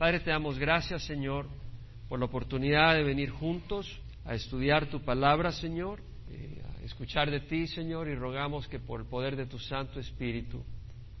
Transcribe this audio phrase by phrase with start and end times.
[0.00, 1.46] Padre, te damos gracias, Señor,
[2.08, 7.40] por la oportunidad de venir juntos a estudiar tu palabra, Señor, eh, a escuchar de
[7.40, 10.64] ti, Señor, y rogamos que por el poder de tu Santo Espíritu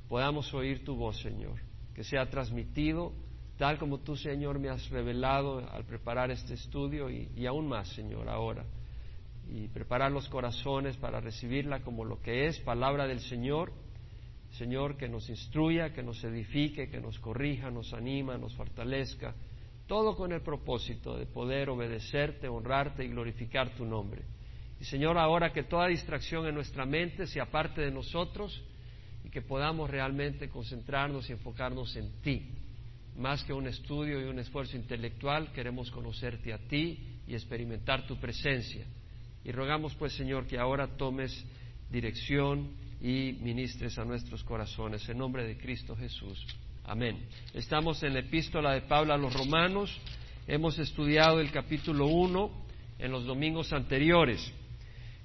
[0.08, 1.60] podamos oír tu voz, Señor,
[1.94, 3.12] que sea transmitido
[3.58, 7.86] tal como tú, Señor, me has revelado al preparar este estudio y, y aún más,
[7.88, 8.64] Señor, ahora.
[9.46, 13.74] Y preparar los corazones para recibirla como lo que es, palabra del Señor.
[14.52, 19.34] Señor, que nos instruya, que nos edifique, que nos corrija, nos anima, nos fortalezca,
[19.86, 24.22] todo con el propósito de poder obedecerte, honrarte y glorificar tu nombre.
[24.80, 28.62] Y Señor, ahora que toda distracción en nuestra mente sea parte de nosotros
[29.24, 32.48] y que podamos realmente concentrarnos y enfocarnos en ti
[33.16, 38.16] más que un estudio y un esfuerzo intelectual, queremos conocerte a ti y experimentar tu
[38.18, 38.86] presencia.
[39.44, 41.44] Y rogamos pues, Señor, que ahora tomes
[41.90, 45.08] dirección y ministres a nuestros corazones.
[45.08, 46.46] En nombre de Cristo Jesús.
[46.84, 47.18] Amén.
[47.54, 49.98] Estamos en la epístola de Pablo a los Romanos.
[50.46, 52.50] Hemos estudiado el capítulo 1
[52.98, 54.52] en los domingos anteriores.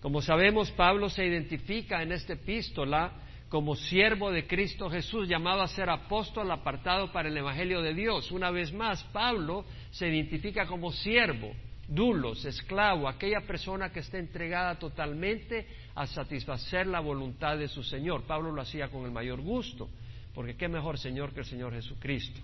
[0.01, 3.11] Como sabemos, Pablo se identifica en esta epístola
[3.49, 8.31] como siervo de Cristo Jesús, llamado a ser apóstol apartado para el Evangelio de Dios.
[8.31, 11.51] Una vez más, Pablo se identifica como siervo,
[11.87, 18.23] dulos, esclavo, aquella persona que está entregada totalmente a satisfacer la voluntad de su Señor.
[18.23, 19.89] Pablo lo hacía con el mayor gusto,
[20.33, 22.41] porque qué mejor Señor que el Señor Jesucristo.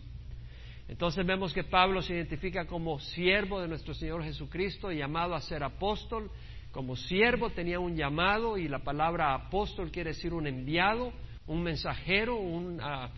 [0.87, 5.63] Entonces vemos que Pablo se identifica como siervo de nuestro Señor Jesucristo, llamado a ser
[5.63, 6.29] apóstol,
[6.71, 11.11] como siervo tenía un llamado y la palabra apóstol quiere decir un enviado,
[11.47, 13.09] un mensajero, un uh,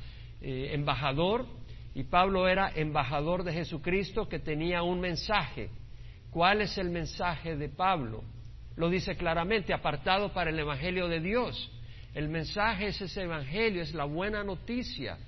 [0.42, 1.46] eh, embajador.
[1.94, 5.70] Y Pablo era embajador de Jesucristo que tenía un mensaje.
[6.34, 8.24] ¿Cuál es el mensaje de Pablo?
[8.76, 11.72] Lo dice claramente, apartado para el Evangelio de Dios.
[12.16, 15.20] El mensaje es ese Evangelio, es la buena noticia,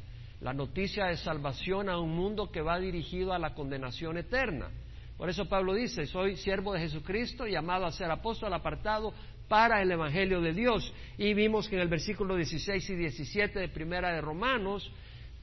[0.41, 4.71] la noticia de salvación a un mundo que va dirigido a la condenación eterna.
[5.15, 9.13] Por eso Pablo dice, soy siervo de Jesucristo, llamado a ser apóstol apartado
[9.47, 10.91] para el Evangelio de Dios.
[11.19, 14.91] Y vimos que en el versículo 16 y 17 de Primera de Romanos,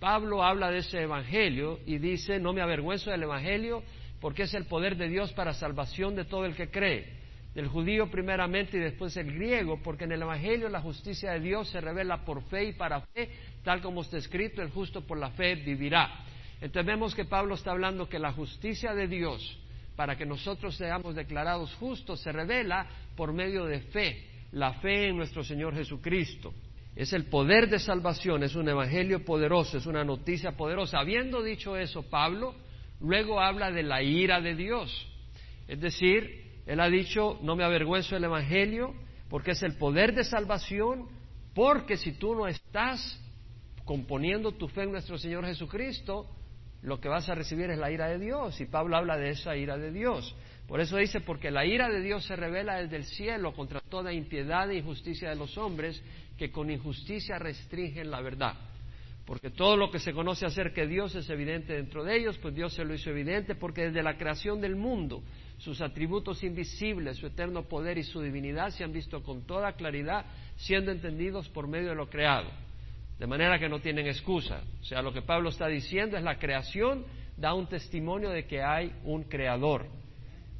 [0.01, 3.85] Pablo habla de ese Evangelio y dice, no me avergüenzo del Evangelio
[4.23, 7.19] porque es el poder de Dios para salvación de todo el que cree,
[7.57, 11.69] del judío primeramente y después el griego, porque en el Evangelio la justicia de Dios
[11.69, 13.29] se revela por fe y para fe,
[13.65, 16.25] tal como está escrito, el justo por la fe vivirá.
[16.61, 19.59] Entonces vemos que Pablo está hablando que la justicia de Dios
[19.97, 25.17] para que nosotros seamos declarados justos se revela por medio de fe, la fe en
[25.17, 26.55] nuestro Señor Jesucristo.
[26.95, 31.01] Es el poder de salvación, es un evangelio poderoso, es una noticia poderosa.
[31.01, 32.55] Habiendo dicho eso, Pablo
[33.03, 35.09] luego habla de la ira de Dios.
[35.69, 38.95] Es decir, él ha dicho, no me avergüenzo del evangelio,
[39.29, 41.09] porque es el poder de salvación,
[41.55, 43.21] porque si tú no estás
[43.85, 46.29] componiendo tu fe en nuestro Señor Jesucristo,
[46.83, 48.61] lo que vas a recibir es la ira de Dios.
[48.61, 50.35] Y Pablo habla de esa ira de Dios.
[50.67, 54.13] Por eso dice, porque la ira de Dios se revela desde el cielo contra toda
[54.13, 56.03] impiedad e injusticia de los hombres
[56.39, 58.55] que con injusticia restringen la verdad.
[59.25, 62.55] Porque todo lo que se conoce acerca de Dios es evidente dentro de ellos, pues
[62.55, 65.23] Dios se lo hizo evidente, porque desde la creación del mundo
[65.59, 70.27] sus atributos invisibles, su eterno poder y su divinidad se han visto con toda claridad,
[70.57, 72.51] siendo entendidos por medio de lo creado
[73.23, 74.63] de manera que no tienen excusa.
[74.81, 77.05] O sea, lo que Pablo está diciendo es la creación
[77.37, 79.87] da un testimonio de que hay un creador.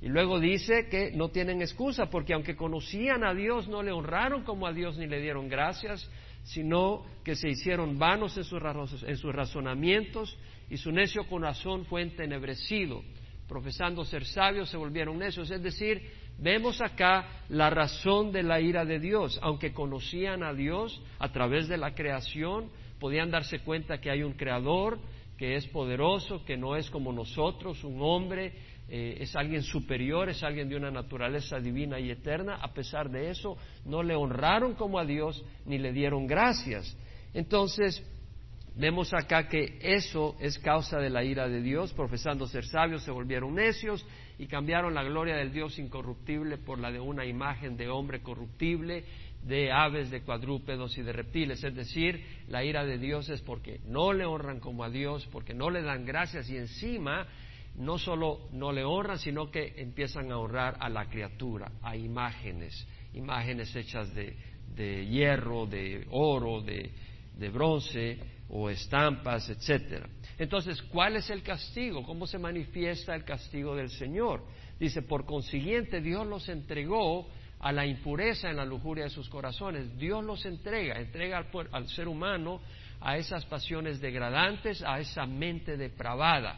[0.01, 4.45] Y luego dice que no tienen excusa porque aunque conocían a Dios no le honraron
[4.45, 6.09] como a Dios ni le dieron gracias,
[6.45, 8.63] sino que se hicieron vanos en sus,
[9.03, 10.37] en sus razonamientos
[10.71, 13.03] y su necio corazón fue entenebrecido.
[13.49, 15.51] Profesando ser sabios se volvieron necios.
[15.51, 16.03] Es decir,
[16.39, 19.39] Vemos acá la razón de la ira de Dios.
[19.43, 24.33] Aunque conocían a Dios a través de la creación, podían darse cuenta que hay un
[24.33, 24.99] creador
[25.39, 28.53] que es poderoso, que no es como nosotros, un hombre,
[28.89, 32.57] eh, es alguien superior, es alguien de una naturaleza divina y eterna.
[32.57, 36.97] A pesar de eso, no le honraron como a Dios ni le dieron gracias.
[37.35, 38.03] Entonces,
[38.75, 43.11] Vemos acá que eso es causa de la ira de Dios, profesando ser sabios se
[43.11, 44.07] volvieron necios
[44.39, 49.05] y cambiaron la gloria del Dios incorruptible por la de una imagen de hombre corruptible,
[49.43, 51.63] de aves, de cuadrúpedos y de reptiles.
[51.63, 55.53] Es decir, la ira de Dios es porque no le honran como a Dios, porque
[55.53, 57.27] no le dan gracias y encima
[57.77, 62.87] no solo no le honran, sino que empiezan a honrar a la criatura, a imágenes,
[63.15, 64.37] imágenes hechas de,
[64.75, 66.91] de hierro, de oro, de,
[67.39, 68.19] de bronce
[68.51, 70.09] o estampas, etcétera.
[70.39, 72.03] Entonces, ¿cuál es el castigo?
[72.03, 74.45] ¿Cómo se manifiesta el castigo del Señor?
[74.79, 77.29] Dice, por consiguiente, Dios los entregó
[77.61, 79.97] a la impureza en la lujuria de sus corazones.
[79.97, 82.61] Dios los entrega, entrega al, al ser humano
[83.01, 86.57] a esas pasiones degradantes, a esa mente depravada,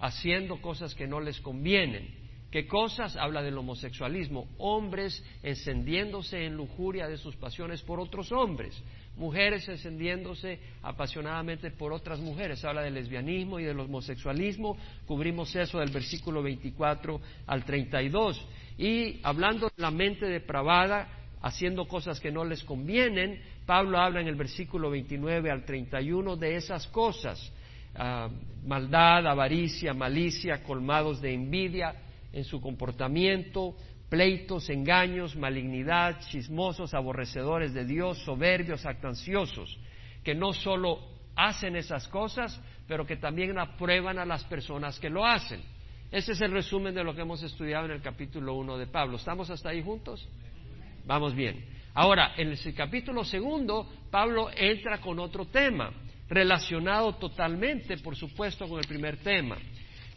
[0.00, 2.20] haciendo cosas que no les convienen.
[2.50, 3.16] ¿Qué cosas?
[3.16, 8.82] Habla del homosexualismo, hombres encendiéndose en lujuria de sus pasiones por otros hombres,
[9.16, 12.64] mujeres encendiéndose apasionadamente por otras mujeres.
[12.64, 14.76] Habla del lesbianismo y del homosexualismo,
[15.06, 18.44] cubrimos eso del versículo 24 al 32.
[18.78, 21.06] Y hablando de la mente depravada,
[21.42, 26.56] haciendo cosas que no les convienen, Pablo habla en el versículo 29 al 31 de
[26.56, 27.52] esas cosas.
[27.94, 31.94] Maldad, avaricia, malicia, colmados de envidia
[32.32, 33.74] en su comportamiento,
[34.08, 39.78] pleitos, engaños, malignidad, chismosos, aborrecedores de Dios, soberbios, actanciosos,
[40.22, 41.00] que no solo
[41.36, 45.60] hacen esas cosas, pero que también aprueban a las personas que lo hacen.
[46.10, 49.16] Ese es el resumen de lo que hemos estudiado en el capítulo 1 de Pablo.
[49.16, 50.28] ¿Estamos hasta ahí juntos?
[51.06, 51.64] Vamos bien.
[51.94, 55.92] Ahora, en el capítulo segundo, Pablo entra con otro tema,
[56.30, 59.58] relacionado totalmente, por supuesto, con el primer tema.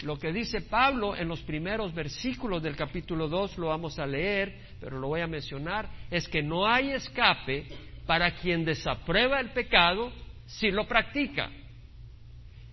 [0.04, 4.56] Lo que dice Pablo en los primeros versículos del capítulo 2 lo vamos a leer,
[4.80, 7.65] pero lo voy a mencionar, es que no hay escape
[8.06, 10.12] para quien desaprueba el pecado
[10.45, 11.50] si lo practica.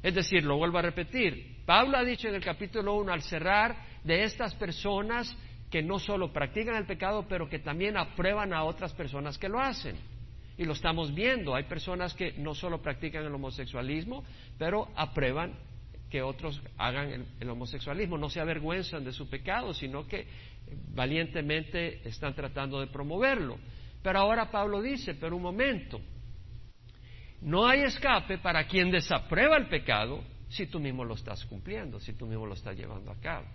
[0.02, 3.76] Es decir, lo vuelvo a repetir, Pablo ha dicho en el capítulo 1 al cerrar
[4.02, 5.34] de estas personas
[5.70, 9.60] que no solo practican el pecado, pero que también aprueban a otras personas que lo
[9.60, 9.96] hacen.
[10.60, 14.22] Y lo estamos viendo, hay personas que no solo practican el homosexualismo,
[14.58, 15.54] pero aprueban
[16.10, 20.26] que otros hagan el, homosexualismo, no se avergüenzan de su pecado, sino que
[20.94, 23.56] valientemente están tratando de promoverlo.
[24.02, 25.98] Pero ahora Pablo dice, pero un momento,
[27.40, 32.12] no hay escape para quien desaprueba el pecado si tú mismo lo estás cumpliendo, si
[32.12, 33.46] tú mismo lo estás llevando a cabo.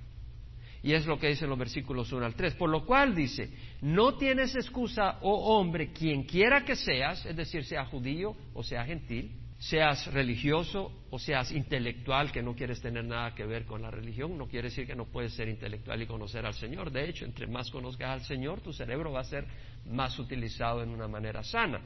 [0.86, 2.54] Y es lo que dice en los versículos 1 al 3.
[2.54, 3.50] Por lo cual dice,
[3.82, 8.86] no tienes excusa, oh hombre, quien quiera que seas, es decir, sea judío o sea
[8.86, 13.90] gentil, seas religioso o seas intelectual, que no quieres tener nada que ver con la
[13.90, 16.92] religión, no quiere decir que no puedes ser intelectual y conocer al Señor.
[16.92, 19.48] De hecho, entre más conozcas al Señor, tu cerebro va a ser
[19.88, 21.82] más utilizado en una manera sana.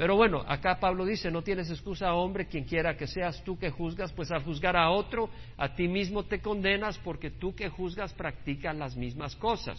[0.00, 3.68] Pero bueno, acá Pablo dice, no tienes excusa, hombre, quien quiera que seas tú que
[3.68, 8.14] juzgas, pues al juzgar a otro, a ti mismo te condenas porque tú que juzgas
[8.14, 9.78] practicas las mismas cosas.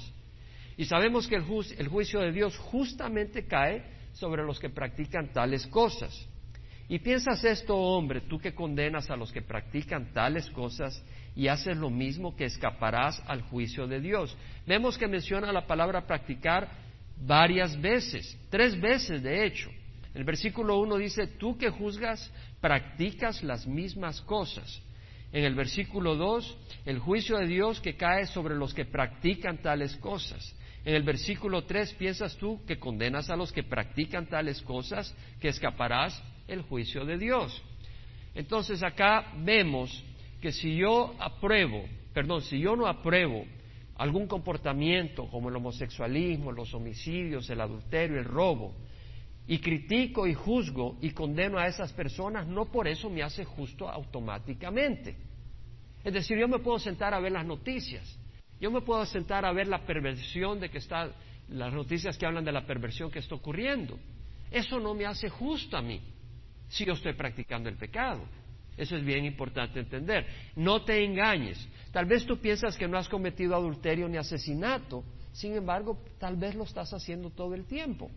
[0.77, 1.45] Y sabemos que el,
[1.75, 3.83] el juicio de Dios justamente cae
[4.13, 6.13] sobre los que practican tales cosas.
[6.87, 11.03] Y piensas esto, hombre, tú que condenas a los que practican tales cosas
[11.35, 14.37] y haces lo mismo que escaparás al juicio de Dios.
[14.67, 16.69] Vemos que menciona la palabra practicar
[17.17, 19.71] varias veces, tres veces de hecho.
[20.13, 24.81] El versículo 1 dice, tú que juzgas, practicas las mismas cosas.
[25.31, 29.95] En el versículo 2, el juicio de Dios que cae sobre los que practican tales
[29.97, 30.55] cosas.
[30.83, 35.47] En el versículo 3, piensas tú que condenas a los que practican tales cosas, que
[35.47, 37.63] escaparás el juicio de Dios.
[38.35, 40.03] Entonces acá vemos
[40.41, 43.45] que si yo apruebo, perdón, si yo no apruebo
[43.95, 48.73] algún comportamiento como el homosexualismo, los homicidios, el adulterio, el robo,
[49.51, 53.89] y critico y juzgo y condeno a esas personas, no por eso me hace justo
[53.89, 55.17] automáticamente.
[56.05, 58.17] Es decir, yo me puedo sentar a ver las noticias,
[58.61, 61.11] yo me puedo sentar a ver la perversión de que está,
[61.49, 63.99] las noticias que hablan de la perversión que está ocurriendo.
[64.49, 65.99] Eso no me hace justo a mí
[66.69, 68.21] si yo estoy practicando el pecado.
[68.77, 70.27] Eso es bien importante entender.
[70.55, 71.67] No te engañes.
[71.91, 76.55] Tal vez tú piensas que no has cometido adulterio ni asesinato, sin embargo, tal vez
[76.55, 78.09] lo estás haciendo todo el tiempo.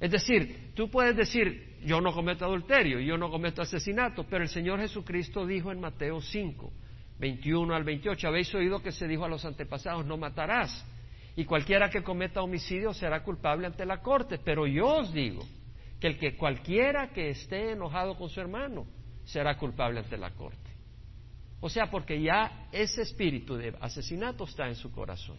[0.00, 4.48] Es decir, tú puedes decir, yo no cometo adulterio, yo no cometo asesinato, pero el
[4.48, 6.72] Señor Jesucristo dijo en Mateo 5,
[7.18, 10.86] 21 al 28, habéis oído que se dijo a los antepasados, no matarás,
[11.36, 15.46] y cualquiera que cometa homicidio será culpable ante la corte, pero yo os digo,
[16.00, 18.86] que el que cualquiera que esté enojado con su hermano
[19.24, 20.70] será culpable ante la corte.
[21.60, 25.36] O sea, porque ya ese espíritu de asesinato está en su corazón.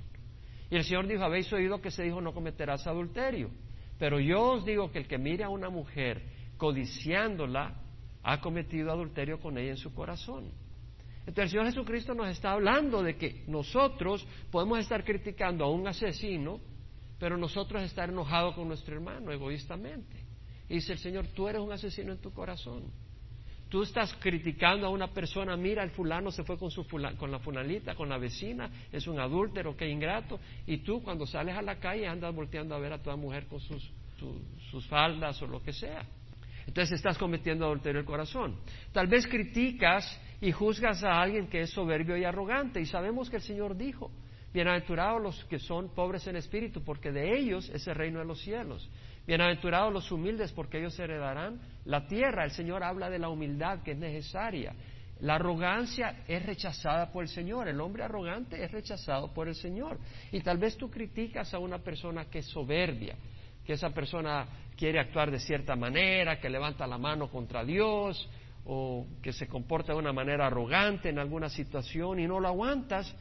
[0.70, 3.50] Y el Señor dijo, habéis oído que se dijo no cometerás adulterio,
[4.02, 6.24] pero yo os digo que el que mire a una mujer
[6.58, 7.76] codiciándola
[8.24, 10.52] ha cometido adulterio con ella en su corazón.
[11.20, 15.88] Entonces el Señor Jesucristo nos está hablando de que nosotros podemos estar criticando a un
[15.88, 16.60] asesino,
[17.20, 20.26] pero nosotros estar enojados con nuestro hermano egoístamente.
[20.68, 22.92] Y dice el Señor, tú eres un asesino en tu corazón.
[23.72, 27.40] Tú estás criticando a una persona, mira, el fulano se fue con, su con la
[27.40, 30.42] funalita, con la vecina, es un adúltero, qué ingrato.
[30.68, 33.62] Y tú cuando sales a la calle andas volteando a ver a toda mujer con
[33.62, 33.90] sus,
[34.70, 36.06] sus faldas o lo que sea.
[36.68, 38.58] Entonces estás cometiendo adulterio el corazón.
[38.92, 42.82] Tal vez criticas y juzgas a alguien que es soberbio y arrogante.
[42.82, 44.12] Y sabemos que el Señor dijo,
[44.54, 48.42] bienaventurados los que son pobres en espíritu, porque de ellos es el reino de los
[48.42, 48.90] cielos.
[49.26, 52.44] Bienaventurados los humildes porque ellos heredarán la tierra.
[52.44, 54.74] El Señor habla de la humildad que es necesaria.
[55.20, 57.68] La arrogancia es rechazada por el Señor.
[57.68, 60.00] El hombre arrogante es rechazado por el Señor.
[60.32, 63.16] Y tal vez tú criticas a una persona que es soberbia,
[63.64, 68.28] que esa persona quiere actuar de cierta manera, que levanta la mano contra Dios
[68.66, 73.16] o que se comporta de una manera arrogante en alguna situación y no lo aguantas,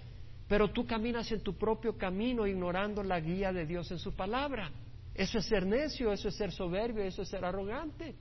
[0.48, 4.70] pero tú caminas en tu propio camino ignorando la guía de Dios en su palabra.
[5.14, 8.14] Eso es ser necio, eso es ser soberbio, eso es ser arrogante.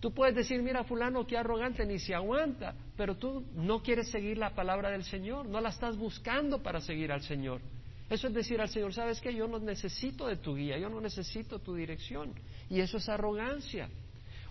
[0.00, 4.36] Tú puedes decir, mira, fulano, qué arrogante, ni se aguanta, pero tú no quieres seguir
[4.36, 7.60] la palabra del Señor, no la estás buscando para seguir al Señor.
[8.08, 11.00] Eso es decir al Señor, sabes que yo no necesito de tu guía, yo no
[11.00, 12.34] necesito tu dirección.
[12.70, 13.88] Y eso es arrogancia.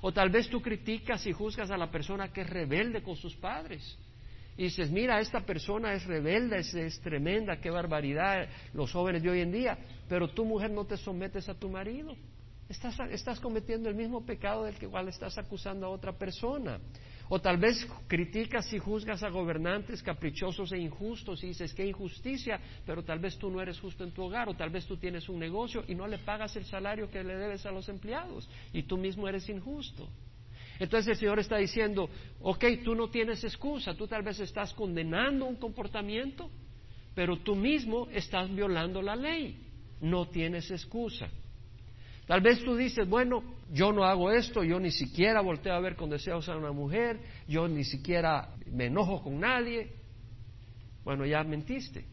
[0.01, 3.35] O tal vez tú criticas y juzgas a la persona que es rebelde con sus
[3.35, 3.97] padres.
[4.57, 9.41] Y dices, mira, esta persona es rebelde, es, tremenda, qué barbaridad los jóvenes de hoy
[9.41, 12.15] en día, pero tu mujer no te sometes a tu marido.
[12.69, 16.79] Estás, estás cometiendo el mismo pecado del que igual estás acusando a otra persona.
[17.27, 22.59] O tal vez criticas y juzgas a gobernantes caprichosos e injustos y dices, qué injusticia,
[22.85, 25.27] pero tal vez tú no eres justo en tu hogar, o tal vez tú tienes
[25.27, 28.83] un negocio y no le pagas el salario que le debes a los empleados y
[28.83, 30.07] tú mismo eres injusto.
[30.79, 32.09] Entonces el Señor está diciendo,
[32.41, 36.49] ok, tú no tienes excusa, tú tal vez estás condenando un comportamiento,
[37.13, 39.57] pero tú mismo estás violando la ley,
[40.01, 41.29] no tienes excusa.
[42.27, 45.95] Tal vez tú dices, bueno, yo no hago esto, yo ni siquiera volteo a ver
[45.95, 49.91] con deseos a una mujer, yo ni siquiera me enojo con nadie.
[51.03, 52.05] Bueno, ya mentiste,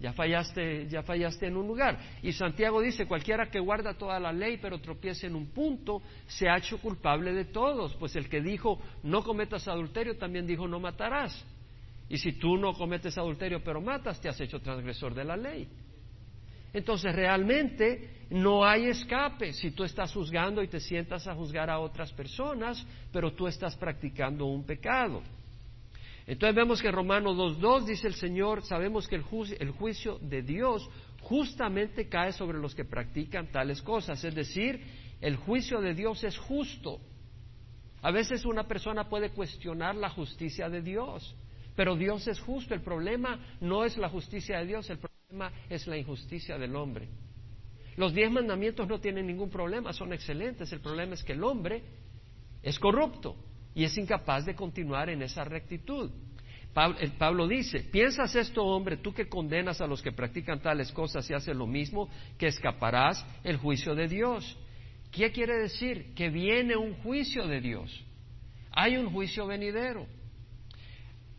[0.00, 1.98] ya fallaste, ya fallaste en un lugar.
[2.22, 6.48] Y Santiago dice, cualquiera que guarda toda la ley pero tropiece en un punto, se
[6.48, 10.80] ha hecho culpable de todos, pues el que dijo, no cometas adulterio, también dijo, no
[10.80, 11.44] matarás.
[12.08, 15.68] Y si tú no cometes adulterio pero matas, te has hecho transgresor de la ley.
[16.72, 21.78] Entonces realmente no hay escape si tú estás juzgando y te sientas a juzgar a
[21.78, 25.22] otras personas, pero tú estás practicando un pecado.
[26.26, 29.24] Entonces vemos que en Romanos 2.2 dice el Señor, sabemos que el,
[29.60, 30.88] el juicio de Dios
[31.20, 34.80] justamente cae sobre los que practican tales cosas, es decir,
[35.20, 37.00] el juicio de Dios es justo.
[38.00, 41.34] A veces una persona puede cuestionar la justicia de Dios,
[41.76, 42.74] pero Dios es justo.
[42.74, 47.08] El problema no es la justicia de Dios, el problema es la injusticia del hombre.
[47.96, 50.72] Los diez mandamientos no tienen ningún problema, son excelentes.
[50.72, 51.82] El problema es que el hombre
[52.62, 53.36] es corrupto
[53.74, 56.10] y es incapaz de continuar en esa rectitud.
[56.72, 61.34] Pablo, dice, ¿piensas esto, hombre, tú que condenas a los que practican tales cosas y
[61.34, 64.58] haces lo mismo, que escaparás el juicio de Dios?
[65.12, 66.14] ¿Qué quiere decir?
[66.14, 68.04] Que viene un juicio de Dios.
[68.72, 70.06] Hay un juicio venidero.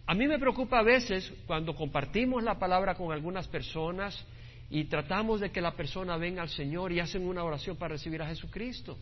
[0.08, 4.26] A mí me preocupa a veces cuando compartimos la palabra con algunas personas
[4.70, 8.22] y tratamos de que la persona venga al Señor y hacen una oración para recibir
[8.22, 8.98] a Jesucristo,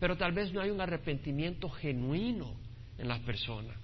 [0.00, 2.56] pero tal vez no hay un arrepentimiento genuino
[2.98, 3.76] en las personas.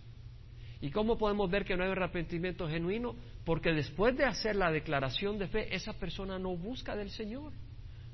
[0.80, 3.16] ¿Y cómo podemos ver que no hay arrepentimiento genuino?
[3.44, 7.52] Porque después de hacer la declaración de fe, esa persona no busca del Señor,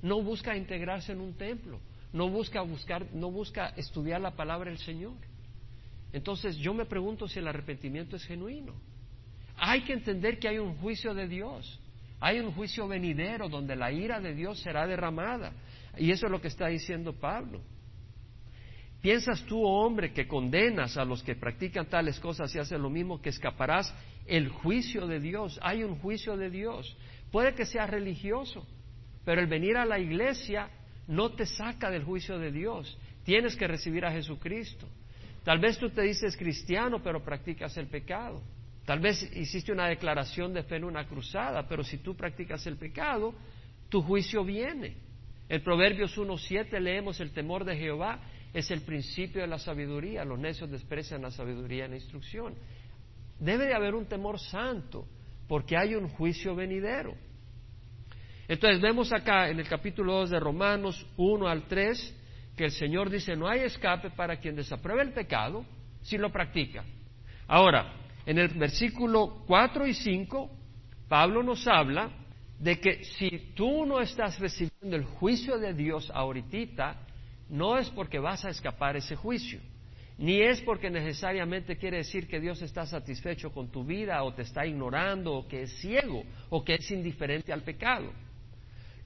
[0.02, 1.80] no busca integrarse en un templo,
[2.12, 5.16] no busca buscar, no busca estudiar la palabra del Señor.
[6.12, 8.74] Entonces yo me pregunto si el arrepentimiento es genuino.
[9.56, 11.80] Hay que entender que hay un juicio de Dios.
[12.20, 15.52] Hay un juicio venidero donde la ira de Dios será derramada.
[15.98, 17.60] Y eso es lo que está diciendo Pablo.
[19.00, 23.20] ¿Piensas tú, hombre, que condenas a los que practican tales cosas y hacen lo mismo,
[23.20, 23.94] que escaparás
[24.26, 25.58] el juicio de Dios?
[25.62, 26.96] Hay un juicio de Dios.
[27.32, 28.66] Puede que sea religioso,
[29.24, 30.68] pero el venir a la iglesia
[31.06, 32.98] no te saca del juicio de Dios.
[33.24, 34.86] Tienes que recibir a Jesucristo.
[35.44, 38.42] Tal vez tú te dices cristiano, pero practicas el pecado.
[38.84, 42.76] Tal vez hiciste una declaración de fe en una cruzada, pero si tú practicas el
[42.76, 43.34] pecado,
[43.88, 44.96] tu juicio viene.
[45.48, 48.20] En Proverbios 1.7 leemos el temor de Jehová
[48.52, 50.24] es el principio de la sabiduría.
[50.24, 52.54] Los necios desprecian la sabiduría y la instrucción.
[53.38, 55.06] Debe de haber un temor santo
[55.48, 57.14] porque hay un juicio venidero.
[58.48, 62.16] Entonces vemos acá en el capítulo 2 de Romanos 1 al 3
[62.56, 65.64] que el Señor dice no hay escape para quien desapruebe el pecado
[66.02, 66.84] si lo practica.
[67.46, 67.94] Ahora,
[68.26, 70.50] en el versículo 4 y 5,
[71.08, 72.10] Pablo nos habla
[72.58, 77.06] de que si tú no estás recibiendo el juicio de Dios ahorita,
[77.50, 79.60] no es porque vas a escapar ese juicio,
[80.18, 84.42] ni es porque necesariamente quiere decir que Dios está satisfecho con tu vida o te
[84.42, 88.12] está ignorando o que es ciego o que es indiferente al pecado.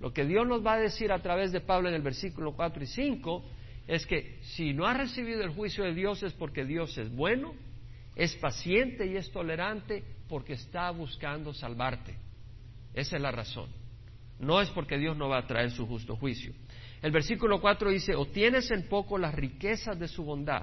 [0.01, 2.83] Lo que Dios nos va a decir a través de Pablo en el versículo 4
[2.83, 3.45] y 5
[3.87, 7.55] es que si no has recibido el juicio de Dios es porque Dios es bueno,
[8.17, 12.17] es paciente y es tolerante porque está buscando salvarte.
[12.93, 13.69] Esa es la razón.
[14.39, 16.53] No es porque Dios no va a traer su justo juicio.
[17.05, 20.63] El versículo 4 dice, o tienes en poco las riquezas de su bondad,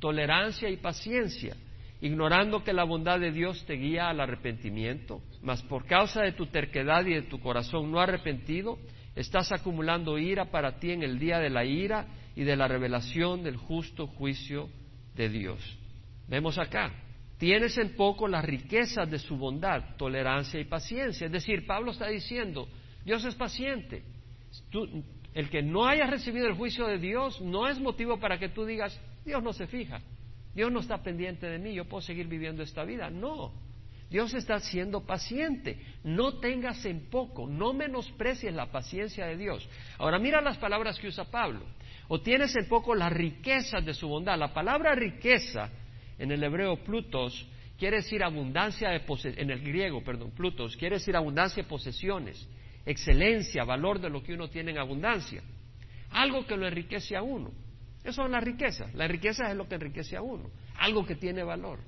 [0.00, 1.54] tolerancia y paciencia,
[2.00, 6.46] ignorando que la bondad de Dios te guía al arrepentimiento, mas por causa de tu
[6.46, 8.80] terquedad y de tu corazón no arrepentido,
[9.14, 13.44] estás acumulando ira para ti en el día de la ira y de la revelación
[13.44, 14.68] del justo juicio
[15.14, 15.78] de Dios.
[16.26, 16.90] Vemos acá,
[17.38, 21.26] tienes en poco las riquezas de su bondad, tolerancia y paciencia.
[21.26, 22.66] Es decir, Pablo está diciendo,
[23.04, 24.02] Dios es paciente.
[25.36, 28.64] El que no haya recibido el juicio de Dios no es motivo para que tú
[28.64, 30.00] digas, Dios no se fija,
[30.54, 33.10] Dios no está pendiente de mí, yo puedo seguir viviendo esta vida.
[33.10, 33.52] No,
[34.08, 35.78] Dios está siendo paciente.
[36.02, 39.68] No tengas en poco, no menosprecies la paciencia de Dios.
[39.98, 41.66] Ahora mira las palabras que usa Pablo.
[42.08, 44.38] O tienes en poco las riquezas de su bondad.
[44.38, 45.68] La palabra riqueza
[46.18, 47.46] en el hebreo plutos
[47.78, 49.02] quiere decir abundancia de
[49.36, 52.48] en el griego, perdón, plutos quiere decir abundancia de posesiones,
[52.86, 55.42] excelencia, valor de lo que uno tiene en abundancia.
[56.10, 57.50] Algo que lo enriquece a uno.
[58.04, 58.86] Eso es la riqueza.
[58.94, 60.48] La riqueza es lo que enriquece a uno.
[60.78, 61.80] Algo que tiene valor.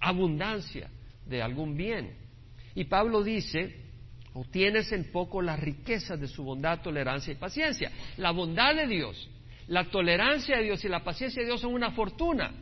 [0.00, 0.90] Abundancia
[1.24, 2.16] de algún bien.
[2.74, 3.90] Y Pablo dice,
[4.34, 7.92] o tienes en poco las riquezas de su bondad, tolerancia y paciencia.
[8.16, 9.30] La bondad de Dios,
[9.68, 12.52] la tolerancia de Dios y la paciencia de Dios son una fortuna.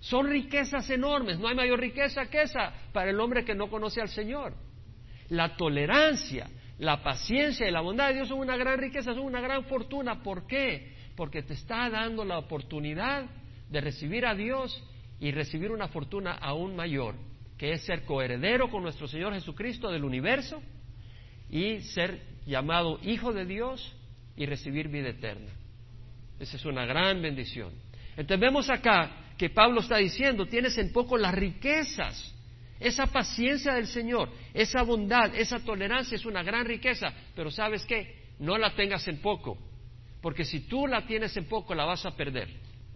[0.00, 1.38] Son riquezas enormes.
[1.38, 4.54] No hay mayor riqueza que esa para el hombre que no conoce al Señor.
[5.28, 6.48] La tolerancia,
[6.78, 10.22] la paciencia y la bondad de Dios son una gran riqueza, son una gran fortuna.
[10.22, 10.94] ¿Por qué?
[11.16, 13.26] Porque te está dando la oportunidad
[13.70, 14.82] de recibir a Dios
[15.18, 17.14] y recibir una fortuna aún mayor
[17.58, 20.62] que es ser coheredero con nuestro Señor Jesucristo del universo
[21.50, 23.94] y ser llamado hijo de Dios
[24.36, 25.50] y recibir vida eterna.
[26.38, 27.72] Esa es una gran bendición.
[28.10, 32.34] Entonces vemos acá que Pablo está diciendo, tienes en poco las riquezas,
[32.78, 38.26] esa paciencia del Señor, esa bondad, esa tolerancia es una gran riqueza, pero sabes qué,
[38.38, 39.58] no la tengas en poco,
[40.20, 42.48] porque si tú la tienes en poco la vas a perder,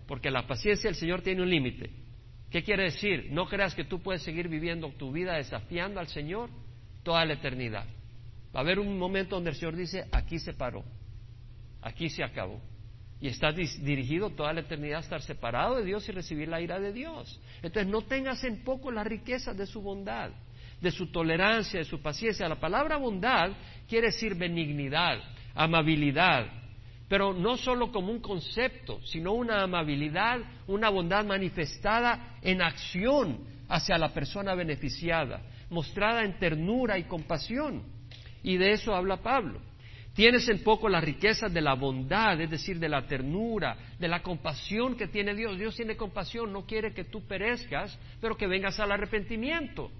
[0.06, 1.90] porque la paciencia del Señor tiene un límite.
[2.50, 3.28] ¿Qué quiere decir?
[3.30, 6.50] No creas que tú puedes seguir viviendo tu vida desafiando al Señor
[7.04, 7.86] toda la eternidad.
[8.54, 10.84] Va a haber un momento donde el Señor dice, aquí se paró,
[11.80, 12.60] aquí se acabó.
[13.20, 16.80] Y estás dirigido toda la eternidad a estar separado de Dios y recibir la ira
[16.80, 17.38] de Dios.
[17.62, 20.30] Entonces no tengas en poco la riqueza de su bondad,
[20.80, 22.48] de su tolerancia, de su paciencia.
[22.48, 23.50] La palabra bondad
[23.86, 25.18] quiere decir benignidad,
[25.54, 26.46] amabilidad,
[27.10, 33.98] pero no solo como un concepto, sino una amabilidad, una bondad manifestada en acción hacia
[33.98, 37.82] la persona beneficiada, mostrada en ternura y compasión.
[38.42, 39.60] Y de eso habla Pablo.
[40.14, 44.22] Tienes en poco las riquezas de la bondad, es decir, de la ternura, de la
[44.22, 45.58] compasión que tiene Dios.
[45.58, 49.90] Dios tiene compasión, no quiere que tú perezcas, pero que vengas al arrepentimiento.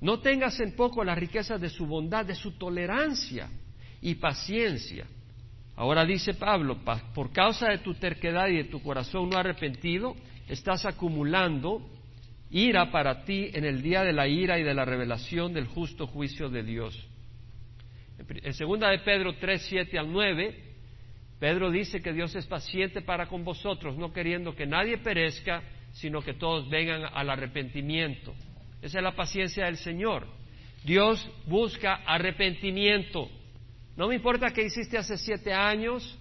[0.00, 3.50] No tengas en poco las riquezas de su bondad, de su tolerancia
[4.00, 5.06] y paciencia
[5.80, 6.76] Ahora dice Pablo,
[7.14, 10.14] por causa de tu terquedad y de tu corazón no arrepentido,
[10.46, 11.88] estás acumulando
[12.50, 16.06] ira para ti en el día de la ira y de la revelación del justo
[16.06, 17.08] juicio de Dios.
[18.28, 20.54] En segunda de Pedro 3, 7 al 9,
[21.38, 26.20] Pedro dice que Dios es paciente para con vosotros, no queriendo que nadie perezca, sino
[26.20, 28.34] que todos vengan al arrepentimiento.
[28.82, 30.26] Esa es la paciencia del Señor.
[30.84, 33.28] Dios busca arrepentimiento.
[33.96, 36.18] No me importa qué hiciste hace siete años,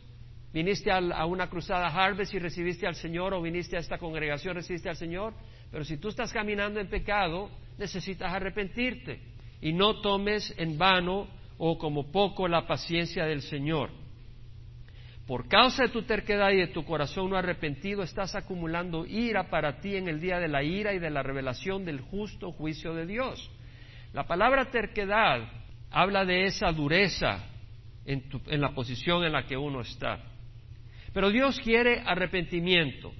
[0.53, 4.89] viniste a una cruzada Harvest y recibiste al Señor, o viniste a esta congregación recibiste
[4.89, 5.33] al Señor,
[5.69, 9.19] pero si tú estás caminando en pecado, necesitas arrepentirte
[9.61, 11.27] y no tomes en vano
[11.59, 13.91] o como poco la paciencia del Señor.
[15.27, 19.79] Por causa de tu terquedad y de tu corazón no arrepentido, estás acumulando ira para
[19.79, 23.05] ti en el día de la ira y de la revelación del justo juicio de
[23.05, 23.51] Dios.
[24.13, 25.51] La palabra terquedad
[25.91, 27.45] habla de esa dureza,
[28.05, 28.23] en,
[28.59, 30.23] la posición en la que uno está.
[31.13, 33.11] Pero Dios quiere arrepentimiento.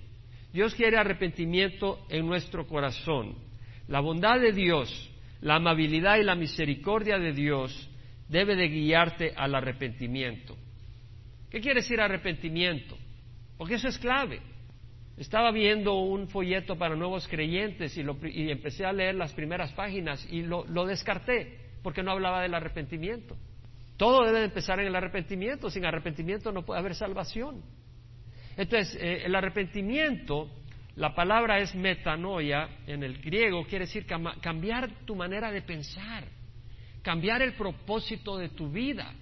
[0.52, 3.36] Dios quiere arrepentimiento en nuestro corazón.
[3.88, 7.90] La bondad de Dios, la amabilidad y la misericordia de Dios
[8.30, 10.56] debe de guiarte al arrepentimiento.
[11.50, 12.98] ¿Qué quiere decir arrepentimiento?
[13.58, 14.40] Porque eso es clave.
[15.18, 20.44] Estaba viendo un folleto para nuevos creyentes y, empecé a leer las primeras páginas y
[20.44, 23.36] lo descarté porque no hablaba del arrepentimiento.
[24.00, 25.70] Todo debe empezar en el arrepentimiento.
[25.70, 27.62] Sin arrepentimiento no puede haber salvación.
[28.56, 30.50] Entonces, eh, el arrepentimiento,
[30.96, 36.24] la palabra es metanoia en el griego, quiere decir cambiar tu manera de pensar,
[37.02, 39.14] cambiar el propósito de tu vida.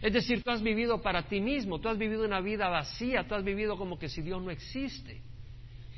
[0.00, 3.34] Es decir, tú has vivido para ti mismo, tú has vivido una vida vacía, tú
[3.34, 5.22] has vivido como que si Dios no existe.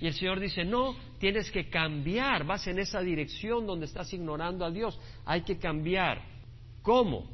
[0.01, 4.65] Y el Señor dice, no, tienes que cambiar, vas en esa dirección donde estás ignorando
[4.65, 6.21] a Dios, hay que cambiar.
[6.83, 7.31] ¿Cómo?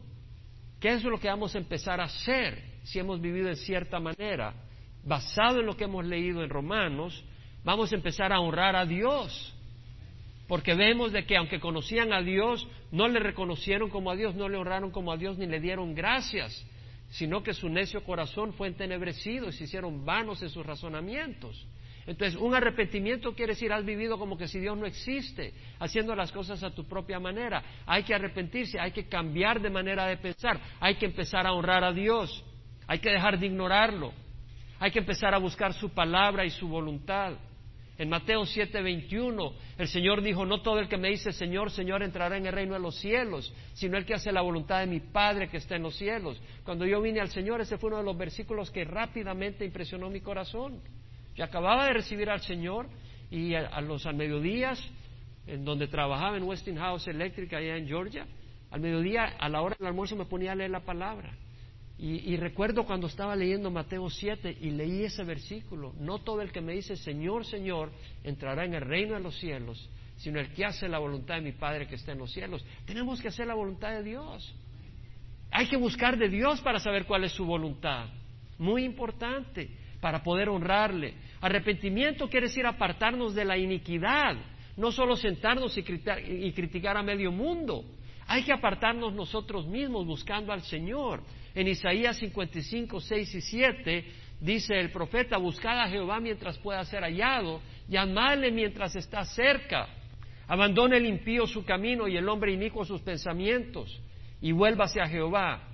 [0.78, 2.70] ¿Qué es lo que vamos a empezar a hacer?
[2.82, 4.54] si hemos vivido en cierta manera,
[5.04, 7.24] basado en lo que hemos leído en Romanos,
[7.64, 9.54] vamos a empezar a honrar a Dios.
[10.50, 14.48] Porque vemos de que aunque conocían a Dios, no le reconocieron como a Dios, no
[14.48, 16.66] le honraron como a Dios, ni le dieron gracias,
[17.10, 21.68] sino que su necio corazón fue entenebrecido y se hicieron vanos en sus razonamientos.
[22.04, 26.32] Entonces, un arrepentimiento quiere decir, has vivido como que si Dios no existe, haciendo las
[26.32, 27.62] cosas a tu propia manera.
[27.86, 31.84] Hay que arrepentirse, hay que cambiar de manera de pensar, hay que empezar a honrar
[31.84, 32.44] a Dios,
[32.88, 34.12] hay que dejar de ignorarlo,
[34.80, 37.34] hay que empezar a buscar su palabra y su voluntad.
[38.00, 42.38] En Mateo 7:21 el Señor dijo, no todo el que me dice Señor, Señor entrará
[42.38, 45.50] en el reino de los cielos, sino el que hace la voluntad de mi Padre
[45.50, 46.40] que está en los cielos.
[46.64, 50.22] Cuando yo vine al Señor, ese fue uno de los versículos que rápidamente impresionó mi
[50.22, 50.80] corazón.
[51.34, 52.88] Yo acababa de recibir al Señor
[53.30, 54.82] y a, los al mediodías,
[55.46, 58.26] en donde trabajaba en Westinghouse Electric allá en Georgia,
[58.70, 61.34] al mediodía, a la hora del almuerzo me ponía a leer la palabra.
[62.02, 66.62] Y, recuerdo cuando estaba leyendo Mateo 7 y leí ese versículo, no todo el que
[66.62, 67.90] me dice Señor, Señor,
[68.24, 69.86] entrará en el reino de los cielos,
[70.16, 72.64] sino el que hace la voluntad de mi Padre que está en los cielos.
[72.86, 74.54] Tenemos que hacer la voluntad de Dios.
[75.50, 78.06] Hay que buscar de Dios para saber cuál es su voluntad.
[78.56, 79.68] Muy importante,
[80.00, 81.12] para poder honrarle.
[81.42, 84.36] Arrepentimiento quiere decir apartarnos de la iniquidad,
[84.78, 85.82] no solo sentarnos y
[86.52, 87.84] criticar a medio mundo.
[88.26, 91.22] Hay que apartarnos nosotros mismos buscando al Señor.
[91.60, 94.04] En Isaías 55, 6 y 7
[94.40, 99.86] dice el profeta, buscad a Jehová mientras pueda ser hallado, llamadle mientras está cerca.
[100.48, 104.00] Abandone el impío su camino y el hombre inicuo sus pensamientos,
[104.40, 105.68] y vuélvase a Jehová,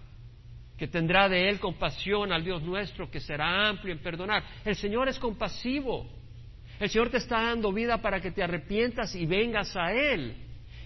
[0.77, 4.42] que tendrá de él compasión al Dios nuestro, que será amplio en perdonar.
[4.64, 6.11] El Señor es compasivo.
[6.81, 10.35] El Señor te está dando vida para que te arrepientas y vengas a Él.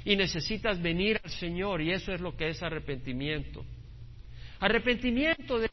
[0.04, 3.64] Y necesitas venir al Señor, y eso es lo que es arrepentimiento.
[4.60, 5.68] Arrepentimiento de?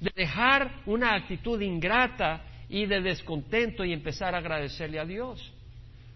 [0.00, 5.52] De dejar una actitud ingrata y de descontento y empezar a agradecerle a Dios.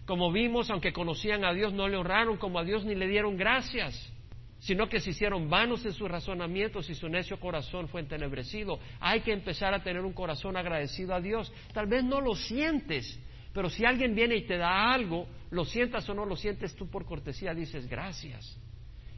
[0.05, 3.37] Como vimos, aunque conocían a Dios, no le honraron como a Dios ni le dieron
[3.37, 4.11] gracias,
[4.59, 8.79] sino que se hicieron vanos en sus razonamientos y su necio corazón fue entenebrecido.
[8.99, 11.51] Hay que empezar a tener un corazón agradecido a Dios.
[11.73, 13.19] Tal vez no lo sientes,
[13.53, 16.89] pero si alguien viene y te da algo, lo sientas o no lo sientes tú
[16.89, 18.57] por cortesía, dices gracias.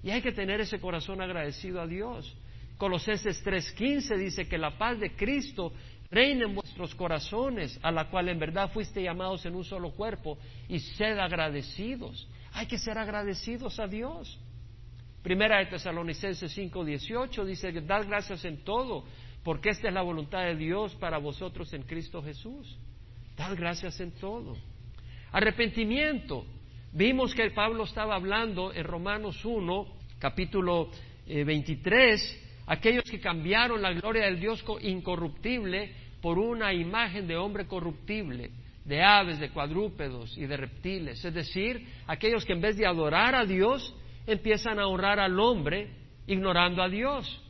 [0.03, 2.35] Y hay que tener ese corazón agradecido a Dios.
[2.77, 5.73] Colosenses 3:15 dice que la paz de Cristo
[6.09, 10.37] reina en vuestros corazones, a la cual en verdad fuiste llamados en un solo cuerpo,
[10.69, 12.27] y sed agradecidos.
[12.53, 14.39] Hay que ser agradecidos a Dios.
[15.23, 19.05] Primera de Tesalonicenses 5:18 dice dad gracias en todo,
[19.43, 22.77] porque esta es la voluntad de Dios para vosotros en Cristo Jesús.
[23.35, 24.55] Dad gracias en todo.
[25.31, 26.45] Arrepentimiento.
[26.93, 29.87] Vimos que Pablo estaba hablando en Romanos 1,
[30.19, 30.89] capítulo
[31.27, 37.65] 23, eh, aquellos que cambiaron la gloria del Dios incorruptible por una imagen de hombre
[37.65, 38.51] corruptible,
[38.83, 41.23] de aves, de cuadrúpedos y de reptiles.
[41.23, 45.89] Es decir, aquellos que en vez de adorar a Dios, empiezan a honrar al hombre
[46.27, 47.41] ignorando a Dios.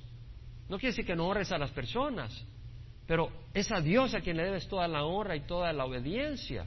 [0.69, 2.45] No quiere decir que no honres a las personas,
[3.08, 6.65] pero es a Dios a quien le debes toda la honra y toda la obediencia.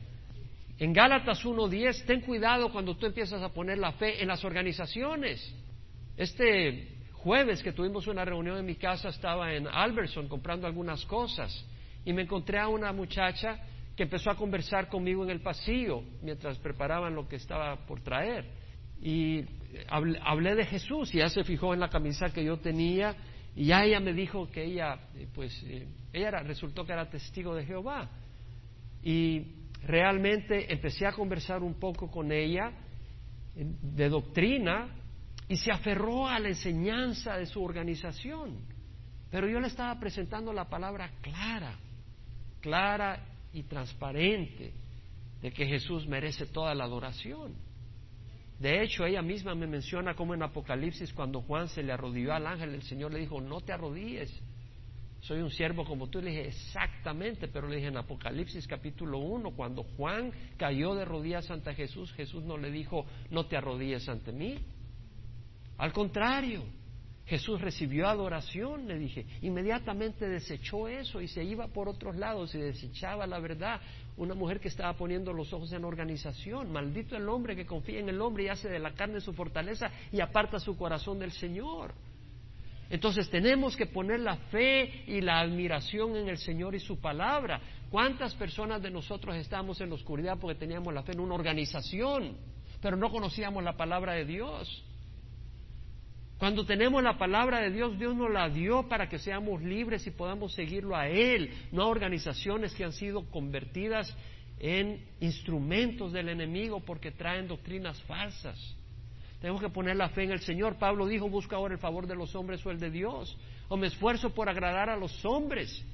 [0.79, 5.55] En Gálatas 1.10, ten cuidado cuando tú empiezas a poner la fe en las organizaciones.
[6.17, 11.67] Este jueves que tuvimos una reunión en mi casa estaba en Alberson comprando algunas cosas
[12.05, 13.59] y me encontré a una muchacha
[13.95, 18.47] que empezó a conversar conmigo en el pasillo mientras preparaban lo que estaba por traer.
[19.03, 19.45] Y
[19.89, 23.15] hablé, de Jesús y ella se fijó en la camisa que yo tenía
[23.55, 27.55] y ya ella me dijo que ella, eh, pues, eh, ella resultó que era testigo
[27.55, 28.09] de Jehová.
[29.03, 29.45] Y
[29.83, 32.73] realmente empecé a conversar un poco con ella
[33.55, 35.00] de doctrina
[35.51, 38.61] y se aferró a la enseñanza de su organización.
[39.33, 41.77] Pero yo le estaba presentando la palabra clara,
[42.61, 44.73] clara y transparente
[45.43, 47.57] de que Jesús merece toda la adoración.
[48.61, 52.47] De hecho, ella misma me menciona como en Apocalipsis, cuando Juan se le arrodilló al
[52.47, 54.31] ángel, el Señor le dijo, no te arrodilles,
[55.19, 56.23] soy un siervo como tú.
[56.23, 61.51] Le dije, exactamente, pero le dije en Apocalipsis capítulo 1, cuando Juan cayó de rodillas
[61.51, 64.57] ante Jesús, Jesús no le dijo, no te arrodilles ante mí,
[65.81, 66.63] al contrario,
[67.25, 72.59] Jesús recibió adoración, le dije, inmediatamente desechó eso y se iba por otros lados y
[72.59, 73.81] desechaba la verdad.
[74.19, 78.11] Una mujer que estaba poniendo los ojos en organización, maldito el hombre que confía en
[78.11, 81.95] el hombre y hace de la carne su fortaleza y aparta su corazón del Señor.
[82.91, 87.59] Entonces tenemos que poner la fe y la admiración en el Señor y su palabra.
[87.89, 92.37] ¿Cuántas personas de nosotros estamos en la oscuridad porque teníamos la fe en una organización,
[92.83, 94.85] pero no conocíamos la palabra de Dios?
[96.41, 100.11] Cuando tenemos la palabra de Dios, Dios nos la dio para que seamos libres y
[100.11, 104.17] podamos seguirlo a Él, no a organizaciones que han sido convertidas
[104.59, 108.59] en instrumentos del enemigo porque traen doctrinas falsas.
[109.43, 110.79] Tenemos que poner la fe en el Señor.
[110.79, 113.37] Pablo dijo, busca ahora el favor de los hombres o el de Dios.
[113.69, 115.85] O me esfuerzo por agradar a los hombres.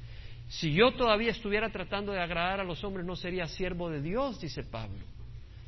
[0.47, 4.41] Si yo todavía estuviera tratando de agradar a los hombres, no sería siervo de Dios,
[4.41, 5.16] dice Pablo.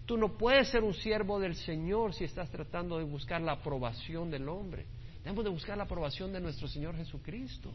[0.08, 4.30] Tú no puedes ser un siervo del Señor si estás tratando de buscar la aprobación
[4.30, 4.86] del hombre.
[5.22, 7.70] Debemos de buscar la aprobación de nuestro Señor Jesucristo.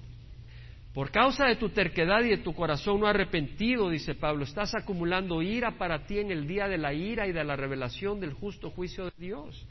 [0.95, 5.43] Por causa de tu terquedad y de tu corazón no arrepentido, dice Pablo, estás acumulando
[5.43, 8.71] ira para ti en el día de la ira y de la revelación del justo
[8.71, 9.67] juicio de Dios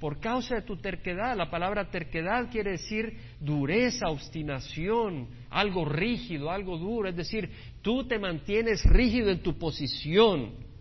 [0.00, 1.36] por causa de tu terquedad.
[1.36, 7.10] La palabra terquedad quiere decir dureza, obstinación, algo rígido, algo duro.
[7.10, 7.50] Es decir,
[7.82, 10.71] tú te mantienes rígido en tu posición.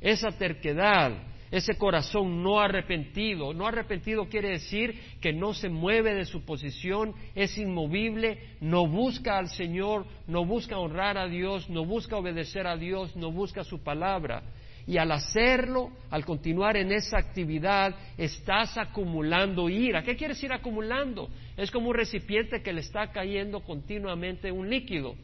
[0.00, 1.12] Esa terquedad,
[1.50, 3.52] ese corazón no arrepentido.
[3.52, 9.36] No arrepentido quiere decir que no se mueve de su posición, es inmovible, no busca
[9.36, 13.82] al Señor, no busca honrar a Dios, no busca obedecer a Dios, no busca su
[13.82, 14.42] palabra.
[14.86, 20.02] Y al hacerlo, al continuar en esa actividad, estás acumulando ira.
[20.02, 21.28] ¿Qué quiere decir acumulando?
[21.56, 25.14] Es como un recipiente que le está cayendo continuamente un líquido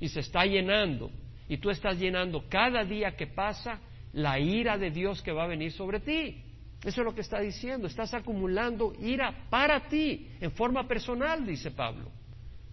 [0.00, 1.10] y se está llenando.
[1.48, 3.80] Y tú estás llenando cada día que pasa
[4.12, 6.42] la ira de Dios que va a venir sobre ti.
[6.84, 7.86] Eso es lo que está diciendo.
[7.86, 12.10] Estás acumulando ira para ti, en forma personal, dice Pablo.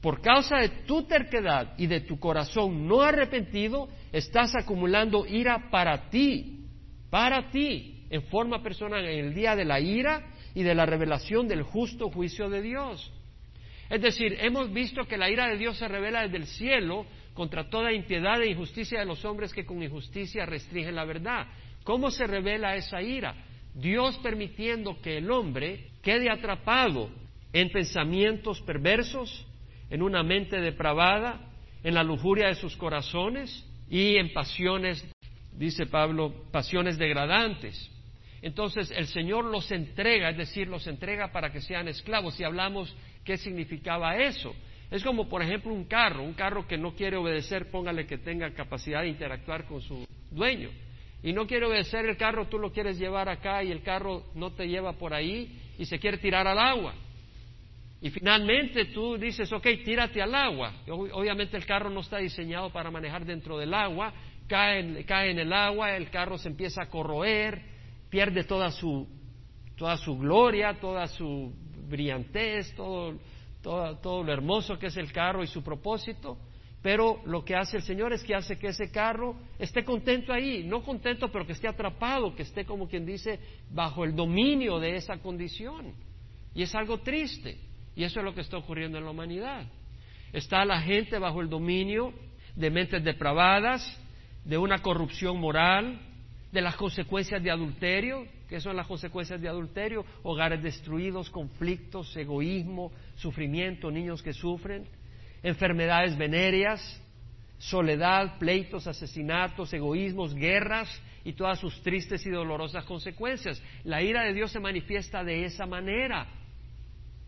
[0.02, 6.10] Por causa de tu terquedad y de tu corazón no arrepentido, estás acumulando ira para
[6.10, 6.66] ti,
[7.10, 11.48] para ti, en forma personal, en el día de la ira y de la revelación
[11.48, 13.12] del justo juicio de Dios.
[13.90, 17.70] Es decir, hemos visto que la ira de Dios se revela desde el cielo contra
[17.70, 21.48] toda impiedad e injusticia de los hombres que con injusticia restringen la verdad.
[21.84, 23.36] ¿Cómo se revela esa ira?
[23.74, 27.10] Dios permitiendo que el hombre quede atrapado
[27.52, 29.46] en pensamientos perversos,
[29.90, 31.40] en una mente depravada,
[31.84, 35.06] en la lujuria de sus corazones y en pasiones,
[35.52, 37.90] dice Pablo, pasiones degradantes.
[38.42, 42.40] Entonces el Señor los entrega, es decir, los entrega para que sean esclavos.
[42.40, 42.94] Y hablamos
[43.24, 44.54] qué significaba eso.
[44.94, 48.54] Es como, por ejemplo, un carro, un carro que no quiere obedecer, póngale que tenga
[48.54, 50.70] capacidad de interactuar con su dueño.
[51.24, 54.52] Y no quiere obedecer el carro, tú lo quieres llevar acá y el carro no
[54.52, 56.94] te lleva por ahí y se quiere tirar al agua.
[58.02, 60.72] Y finalmente tú dices, ok, tírate al agua.
[60.88, 64.14] Obviamente el carro no está diseñado para manejar dentro del agua,
[64.48, 67.64] cae, cae en el agua, el carro se empieza a corroer,
[68.12, 69.08] pierde toda su,
[69.76, 71.52] toda su gloria, toda su
[71.88, 73.18] brillantez, todo,
[73.64, 76.38] todo, todo lo hermoso que es el carro y su propósito.
[76.84, 80.66] Pero lo que hace el Señor es que hace que ese carro esté contento ahí,
[80.66, 83.40] no contento, pero que esté atrapado, que esté como quien dice
[83.72, 85.94] bajo el dominio de esa condición.
[86.54, 87.58] Y es algo triste.
[87.96, 89.66] Y eso es lo que está ocurriendo en la humanidad.
[90.34, 92.14] Está la gente bajo el dominio
[92.56, 94.00] de mentes depravadas,
[94.44, 96.02] de una corrupción moral,
[96.52, 98.28] de las consecuencias de adulterio.
[98.54, 100.06] ¿Qué son las consecuencias de adulterio?
[100.22, 104.86] Hogares destruidos, conflictos, egoísmo, sufrimiento, niños que sufren,
[105.42, 107.02] enfermedades venéreas,
[107.58, 110.88] soledad, pleitos, asesinatos, egoísmos, guerras
[111.26, 113.60] y todas sus tristes y dolorosas consecuencias.
[113.86, 116.28] La ira de Dios se manifiesta de esa manera.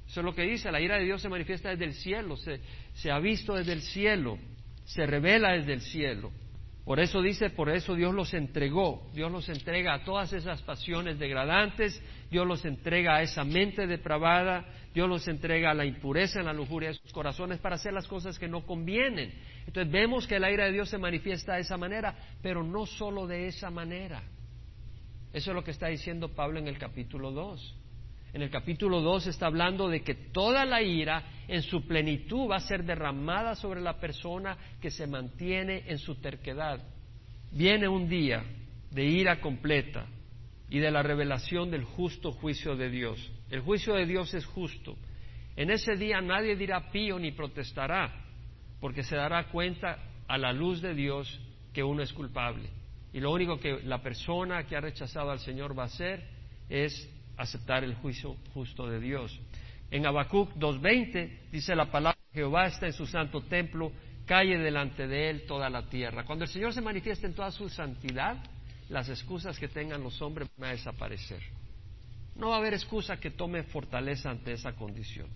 [0.08, 2.60] Eso es lo que dice, la ira de Dios se manifiesta desde el cielo, se,
[2.94, 4.38] se ha visto desde el cielo,
[4.84, 6.32] se revela desde el cielo.
[6.86, 11.18] Por eso dice, por eso Dios los entregó, Dios los entrega a todas esas pasiones
[11.18, 16.46] degradantes, Dios los entrega a esa mente depravada, Dios los entrega a la impureza, en
[16.46, 19.34] la lujuria de sus corazones para hacer las cosas que no convienen.
[19.66, 23.26] Entonces vemos que la ira de Dios se manifiesta de esa manera, pero no solo
[23.26, 24.22] de esa manera.
[25.34, 27.78] Eso es lo que está diciendo Pablo en el capítulo 2
[28.36, 32.58] en el capítulo 2 está hablando de que toda la ira en su plenitud va
[32.58, 36.86] a ser derramada sobre la persona que se mantiene en su terquedad.
[37.54, 38.44] Viene un día
[38.92, 40.06] de ira completa
[40.70, 43.32] y de la revelación del justo juicio de Dios.
[43.50, 44.98] El juicio de Dios es justo.
[45.56, 48.22] En ese día nadie dirá pío ni protestará,
[48.82, 51.40] porque se dará cuenta a la luz de Dios
[51.72, 52.68] que uno es culpable.
[53.14, 56.28] Y lo único que la persona que ha rechazado al Señor va a hacer
[56.68, 59.40] es aceptar el juicio justo de Dios.
[59.92, 63.92] En Habacuc 2.20 dice la palabra, Jehová está en su santo templo,
[64.26, 66.26] calle delante de él toda la tierra.
[66.26, 68.38] Cuando el Señor se manifiesta en toda su santidad,
[68.90, 71.42] las excusas que tengan los hombres van a desaparecer.
[72.36, 75.30] No va a haber excusa que tome fortaleza ante esa condición.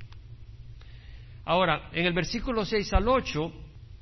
[1.45, 3.53] Ahora, en el versículo 6 al 8,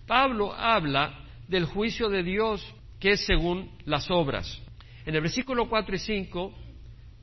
[0.08, 2.66] Pablo habla del juicio de Dios
[3.00, 4.62] que es según las obras.
[5.06, 6.54] En el versículo 4 y 5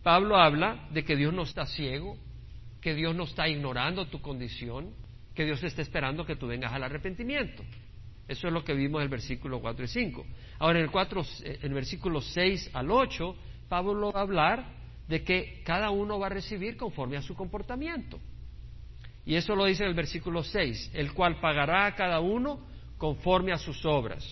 [0.04, 2.18] Pablo habla de que Dios no está ciego,
[2.82, 4.94] que Dios no está ignorando tu condición,
[5.34, 7.64] que Dios está esperando que tú vengas al arrepentimiento.
[8.28, 10.26] Eso es lo que vimos en el versículo 4 y 5.
[10.58, 13.36] Ahora, en el, 4, en el versículo 6 al 8,
[13.70, 14.66] Pablo va a hablar
[15.08, 18.20] de que cada uno va a recibir conforme a su comportamiento.
[19.24, 22.60] Y eso lo dice en el versículo 6, el cual pagará a cada uno
[22.98, 24.22] conforme a sus obras.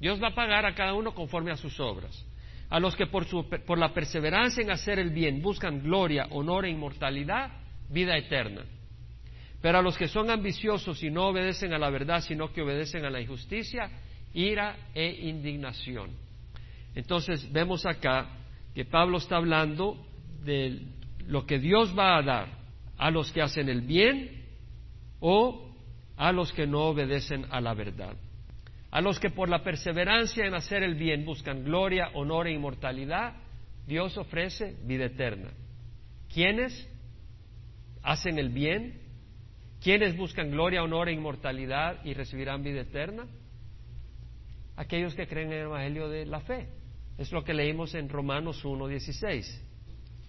[0.00, 2.26] Dios va a pagar a cada uno conforme a sus obras.
[2.72, 6.64] A los que por, su, por la perseverancia en hacer el bien buscan gloria, honor
[6.64, 7.50] e inmortalidad,
[7.90, 8.62] vida eterna.
[9.60, 13.04] Pero a los que son ambiciosos y no obedecen a la verdad, sino que obedecen
[13.04, 13.90] a la injusticia,
[14.32, 16.12] ira e indignación.
[16.94, 18.38] Entonces vemos acá
[18.74, 20.06] que Pablo está hablando
[20.42, 20.80] de
[21.26, 22.48] lo que Dios va a dar
[22.96, 24.46] a los que hacen el bien
[25.20, 25.76] o
[26.16, 28.16] a los que no obedecen a la verdad.
[28.92, 33.32] A los que por la perseverancia en hacer el bien buscan gloria, honor e inmortalidad,
[33.86, 35.50] Dios ofrece vida eterna.
[36.32, 36.86] ¿Quiénes
[38.02, 39.00] hacen el bien?
[39.82, 43.26] ¿Quiénes buscan gloria, honor e inmortalidad y recibirán vida eterna?
[44.76, 46.68] Aquellos que creen en el Evangelio de la fe.
[47.16, 49.58] Es lo que leímos en Romanos 1.16.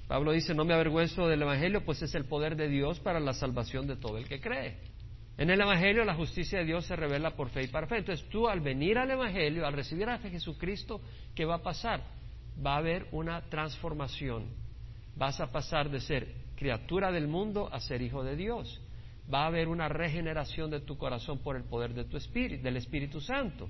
[0.08, 3.34] Pablo dice, no me avergüenzo del Evangelio, pues es el poder de Dios para la
[3.34, 4.78] salvación de todo el que cree.
[5.38, 7.98] En el Evangelio la justicia de Dios se revela por fe y para fe.
[7.98, 11.02] Entonces tú al venir al Evangelio, al recibir a Jesucristo,
[11.34, 12.04] ¿qué va a pasar?
[12.64, 14.46] Va a haber una transformación.
[15.16, 18.80] Vas a pasar de ser criatura del mundo a ser hijo de Dios.
[19.34, 22.78] Va a haber una regeneración de tu corazón por el poder de tu espíritu, del
[22.78, 23.70] Espíritu Santo.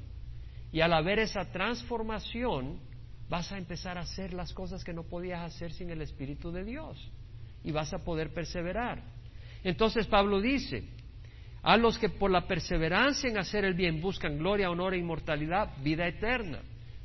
[0.71, 2.79] Y al haber esa transformación,
[3.29, 6.65] vas a empezar a hacer las cosas que no podías hacer sin el Espíritu de
[6.65, 6.97] Dios.
[7.63, 9.01] Y vas a poder perseverar.
[9.63, 10.83] Entonces Pablo dice,
[11.63, 15.69] a los que por la perseverancia en hacer el bien buscan gloria, honor e inmortalidad,
[15.81, 16.59] vida eterna.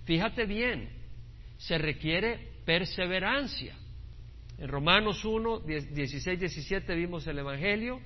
[0.04, 0.90] Fíjate bien,
[1.56, 3.74] se requiere perseverancia.
[4.58, 8.00] En Romanos 1, 16, 17 vimos el Evangelio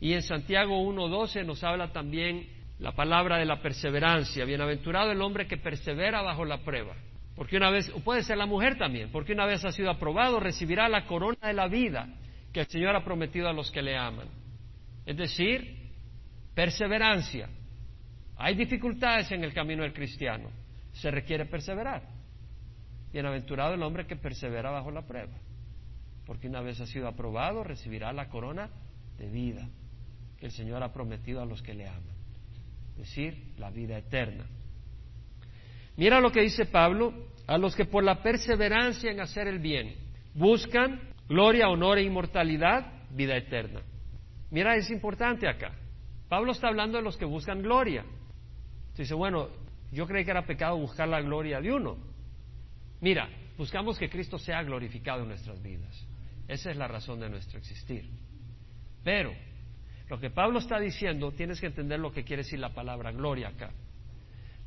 [0.00, 2.46] y en Santiago 1, 12 nos habla también
[2.78, 4.44] la palabra de la perseverancia.
[4.44, 6.94] Bienaventurado el hombre que persevera bajo la prueba.
[7.34, 10.88] Porque una vez, puede ser la mujer también, porque una vez ha sido aprobado, recibirá
[10.88, 12.08] la corona de la vida
[12.52, 14.28] que el Señor ha prometido a los que le aman.
[15.06, 15.77] Es decir,
[16.58, 17.48] Perseverancia.
[18.36, 20.50] Hay dificultades en el camino del cristiano.
[20.90, 22.02] Se requiere perseverar.
[23.12, 25.38] Bienaventurado el hombre que persevera bajo la prueba.
[26.26, 28.70] Porque una vez ha sido aprobado, recibirá la corona
[29.18, 29.68] de vida
[30.36, 32.16] que el Señor ha prometido a los que le aman.
[32.90, 34.44] Es decir, la vida eterna.
[35.96, 39.94] Mira lo que dice Pablo, a los que por la perseverancia en hacer el bien
[40.34, 43.80] buscan gloria, honor e inmortalidad, vida eterna.
[44.50, 45.72] Mira, es importante acá.
[46.28, 48.04] Pablo está hablando de los que buscan gloria.
[48.96, 49.48] Dice, bueno,
[49.90, 51.96] yo creí que era pecado buscar la gloria de uno.
[53.00, 56.06] Mira, buscamos que Cristo sea glorificado en nuestras vidas.
[56.46, 58.10] Esa es la razón de nuestro existir.
[59.02, 59.32] Pero,
[60.08, 63.48] lo que Pablo está diciendo, tienes que entender lo que quiere decir la palabra gloria
[63.48, 63.70] acá.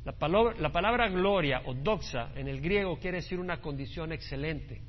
[0.04, 4.80] La palabra, la palabra gloria o doxa en el griego quiere decir una condición excelente,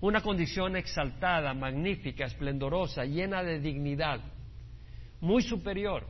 [0.00, 4.20] una condición exaltada, magnífica, esplendorosa, llena de dignidad
[5.20, 6.04] muy superior,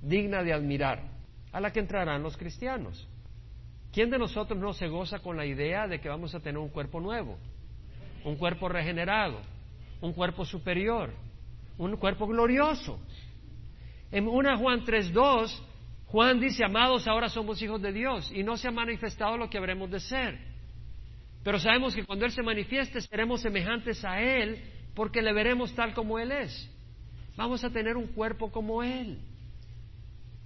[0.00, 1.02] digna de admirar,
[1.52, 3.08] a la que entrarán los cristianos.
[3.92, 6.68] ¿Quién de nosotros no se goza con la idea de que vamos a tener un
[6.68, 7.38] cuerpo nuevo,
[8.24, 9.40] un cuerpo regenerado,
[10.00, 11.12] un cuerpo superior,
[11.78, 13.00] un cuerpo glorioso?
[14.12, 15.50] En una Juan 3.2,
[16.06, 19.58] Juan dice, amados, ahora somos hijos de Dios y no se ha manifestado lo que
[19.58, 20.38] habremos de ser.
[21.42, 24.62] Pero sabemos que cuando Él se manifieste seremos semejantes a Él
[24.94, 26.70] porque le veremos tal como Él es.
[27.36, 29.18] Vamos a tener un cuerpo como Él,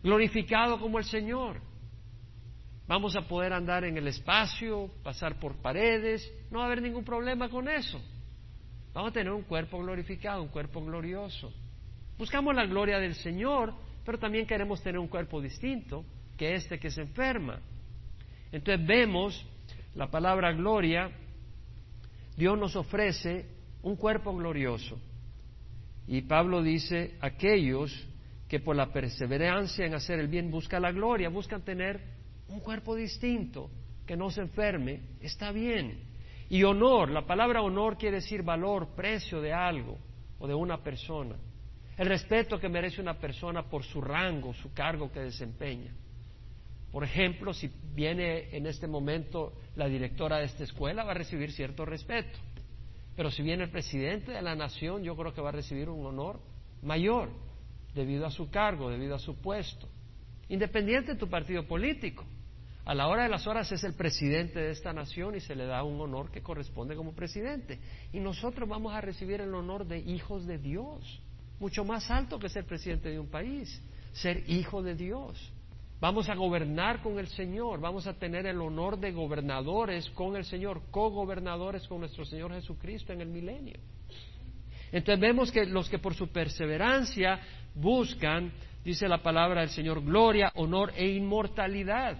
[0.02, 1.60] glorificado como el Señor.
[2.86, 7.04] Vamos a poder andar en el espacio, pasar por paredes, no va a haber ningún
[7.04, 8.00] problema con eso.
[8.92, 11.52] Vamos a tener un cuerpo glorificado, un cuerpo glorioso.
[12.18, 13.72] Buscamos la gloria del Señor,
[14.04, 16.04] pero también queremos tener un cuerpo distinto
[16.36, 17.60] que este que se enferma.
[18.50, 19.46] Entonces vemos
[19.94, 21.10] la palabra gloria,
[22.36, 23.46] Dios nos ofrece
[23.82, 24.98] un cuerpo glorioso.
[26.10, 27.92] Y Pablo dice, aquellos
[28.48, 32.00] que por la perseverancia en hacer el bien buscan la gloria, buscan tener
[32.48, 33.70] un cuerpo distinto,
[34.04, 36.00] que no se enferme, está bien.
[36.48, 39.98] Y honor, la palabra honor quiere decir valor, precio de algo
[40.40, 41.36] o de una persona.
[41.96, 45.94] El respeto que merece una persona por su rango, su cargo que desempeña.
[46.90, 51.52] Por ejemplo, si viene en este momento la directora de esta escuela, va a recibir
[51.52, 52.36] cierto respeto.
[53.20, 56.06] Pero si viene el presidente de la nación, yo creo que va a recibir un
[56.06, 56.40] honor
[56.80, 57.28] mayor
[57.94, 59.86] debido a su cargo, debido a su puesto,
[60.48, 62.24] independiente de tu partido político.
[62.86, 65.66] a la hora de las horas es el presidente de esta nación y se le
[65.66, 67.78] da un honor que corresponde como presidente.
[68.10, 71.20] Y nosotros vamos a recibir el honor de hijos de Dios,
[71.58, 73.82] mucho más alto que ser presidente de un país,
[74.14, 75.52] ser hijo de Dios.
[76.00, 80.46] Vamos a gobernar con el Señor, vamos a tener el honor de gobernadores con el
[80.46, 83.76] Señor, co-gobernadores con nuestro Señor Jesucristo en el milenio.
[84.92, 87.38] Entonces vemos que los que por su perseverancia
[87.74, 88.50] buscan,
[88.82, 92.16] dice la palabra del Señor, gloria, honor e inmortalidad.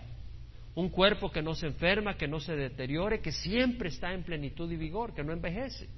[0.75, 4.71] Un cuerpo que no se enferma, que no se deteriore, que siempre está en plenitud
[4.71, 5.89] y vigor, que no envejece.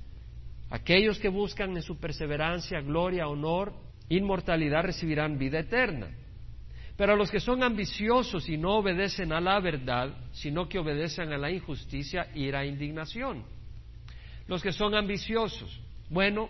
[0.70, 3.74] Aquellos que buscan en su perseverancia gloria, honor,
[4.09, 6.09] inmortalidad recibirán vida eterna.
[7.03, 11.36] Pero los que son ambiciosos y no obedecen a la verdad, sino que obedecen a
[11.36, 13.42] la injusticia, irá indignación.
[14.46, 15.80] Los que son ambiciosos,
[16.11, 16.48] bueno,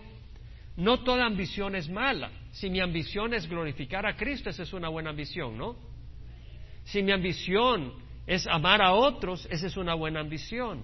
[0.77, 2.29] no toda ambición es mala.
[2.51, 5.75] Si mi ambición es glorificar a Cristo, esa es una buena ambición, ¿no?
[6.83, 7.91] Si mi ambición
[8.27, 10.83] es amar a otros, esa es una buena ambición.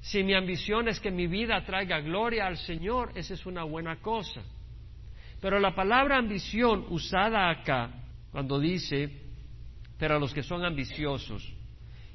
[0.00, 3.96] Si mi ambición es que mi vida traiga gloria al Señor, esa es una buena
[3.96, 4.42] cosa.
[5.40, 9.10] Pero la palabra ambición usada acá cuando dice,
[9.98, 11.46] pero a los que son ambiciosos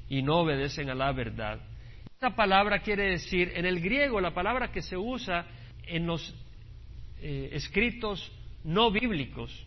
[0.08, 1.60] y no obedecen a la verdad.
[2.06, 5.46] Esta palabra quiere decir, en el griego, la palabra que se usa
[5.86, 6.34] en los
[7.20, 8.32] eh, escritos
[8.64, 9.66] no bíblicos,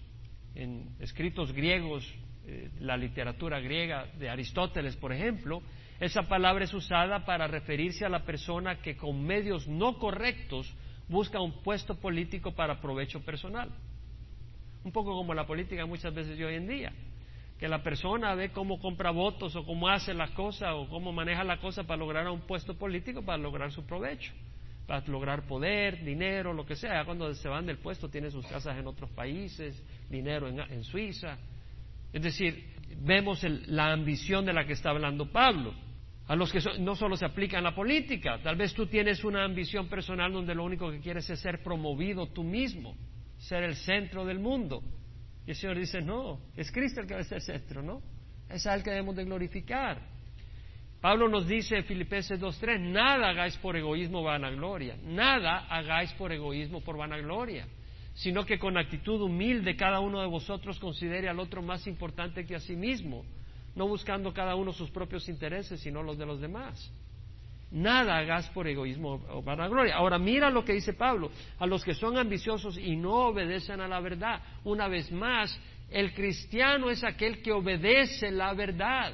[0.55, 2.03] en escritos griegos,
[2.47, 5.61] eh, la literatura griega de Aristóteles, por ejemplo,
[5.99, 10.73] esa palabra es usada para referirse a la persona que con medios no correctos
[11.07, 13.69] busca un puesto político para provecho personal.
[14.87, 16.93] Un poco como la política muchas veces de hoy en día,
[17.59, 21.43] que la persona ve cómo compra votos o cómo hace las cosas o cómo maneja
[21.43, 24.31] la cosa para lograr un puesto político, para lograr su provecho,
[24.87, 27.03] para lograr poder, dinero, lo que sea.
[27.03, 31.37] Cuando se van del puesto tienen sus casas en otros países, dinero en, Suiza.
[32.13, 35.73] Es decir, vemos la ambición de la que está hablando Pablo.
[36.27, 39.43] A los que no solo se aplica en la política, tal vez tú tienes una
[39.43, 42.95] ambición personal donde lo único que quieres es ser promovido tú mismo
[43.47, 44.83] ser el centro del mundo.
[45.45, 48.01] Y el Señor dice, no, es Cristo el que va a ser el centro, ¿no?
[48.49, 50.01] Es a Él que debemos de glorificar.
[50.99, 56.81] Pablo nos dice en Filipenses 2.3, nada hagáis por egoísmo vanagloria, nada hagáis por egoísmo
[56.81, 57.67] por vanagloria,
[58.15, 62.55] sino que con actitud humilde cada uno de vosotros considere al otro más importante que
[62.55, 63.23] a sí mismo,
[63.75, 66.91] no buscando cada uno sus propios intereses, sino los de los demás.
[67.69, 69.95] Nada hagas por egoísmo o vanagloria.
[69.95, 73.87] Ahora mira lo que dice Pablo, a los que son ambiciosos y no obedecen a
[73.87, 74.41] la verdad.
[74.63, 75.59] Una vez más,
[75.89, 79.13] el cristiano es aquel que obedece la verdad.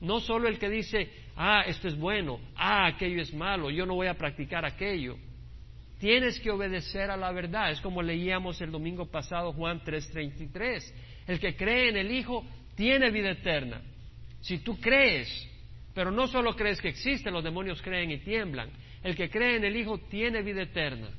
[0.00, 3.94] No solo el que dice, ah, esto es bueno, ah, aquello es malo, yo no
[3.94, 5.16] voy a practicar aquello.
[5.98, 7.70] Tienes que obedecer a la verdad.
[7.70, 10.92] Es como leíamos el domingo pasado Juan 3:33.
[11.28, 13.80] El que cree en el Hijo tiene vida eterna.
[14.40, 15.48] Si tú crees
[15.94, 18.70] pero no solo crees que existe, los demonios creen y tiemblan.
[19.02, 21.10] El que cree en el Hijo tiene vida eterna.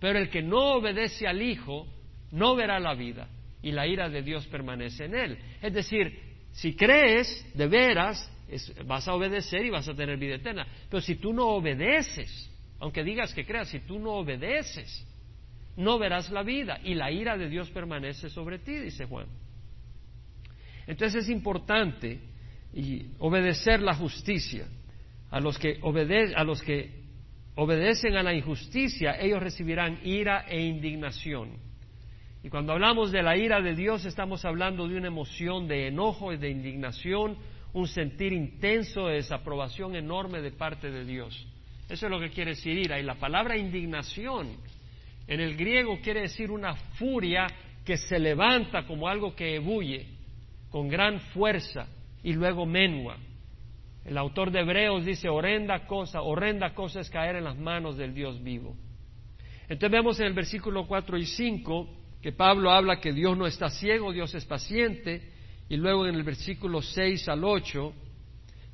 [0.00, 1.86] Pero el que no obedece al Hijo
[2.32, 3.28] no verá la vida
[3.62, 5.38] y la ira de Dios permanece en él.
[5.62, 6.18] Es decir,
[6.52, 8.30] si crees de veras,
[8.84, 10.66] vas a obedecer y vas a tener vida eterna.
[10.90, 15.06] Pero si tú no obedeces, aunque digas que creas, si tú no obedeces,
[15.76, 19.26] no verás la vida y la ira de Dios permanece sobre ti, dice Juan.
[20.86, 22.20] Entonces es importante
[22.74, 24.66] y obedecer la justicia.
[25.30, 25.80] A los que,
[26.36, 26.90] a los que
[27.56, 31.50] obedecen a la injusticia, ellos recibirán ira e indignación.
[32.42, 36.32] Y cuando hablamos de la ira de Dios, estamos hablando de una emoción de enojo
[36.32, 37.36] y de indignación,
[37.72, 41.46] un sentir intenso de desaprobación enorme de parte de Dios.
[41.88, 43.00] Eso es lo que quiere decir ira.
[43.00, 44.48] Y la palabra indignación
[45.26, 47.46] en el griego quiere decir una furia
[47.84, 50.06] que se levanta como algo que ebulle
[50.70, 51.88] con gran fuerza
[52.24, 53.18] y luego menua.
[54.04, 58.14] El autor de Hebreos dice, horrenda cosa, horrenda cosa es caer en las manos del
[58.14, 58.76] Dios vivo.
[59.68, 61.88] Entonces vemos en el versículo 4 y 5
[62.20, 65.30] que Pablo habla que Dios no está ciego, Dios es paciente,
[65.68, 67.92] y luego en el versículo 6 al 8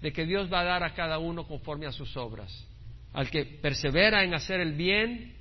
[0.00, 2.68] de que Dios va a dar a cada uno conforme a sus obras,
[3.12, 5.34] al que persevera en hacer el bien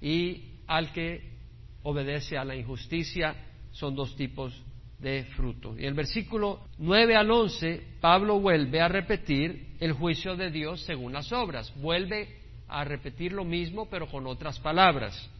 [0.00, 1.36] y al que
[1.82, 3.34] obedece a la injusticia,
[3.72, 4.52] son dos tipos
[4.98, 5.78] de fruto.
[5.78, 11.12] Y el versículo 9 al 11, Pablo vuelve a repetir el juicio de Dios según
[11.12, 11.72] las obras.
[11.76, 12.28] Vuelve
[12.68, 15.30] a repetir lo mismo, pero con otras palabras.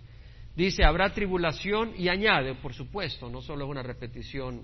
[0.54, 4.62] Dice, habrá tribulación y añade, por supuesto, no solo es una repetición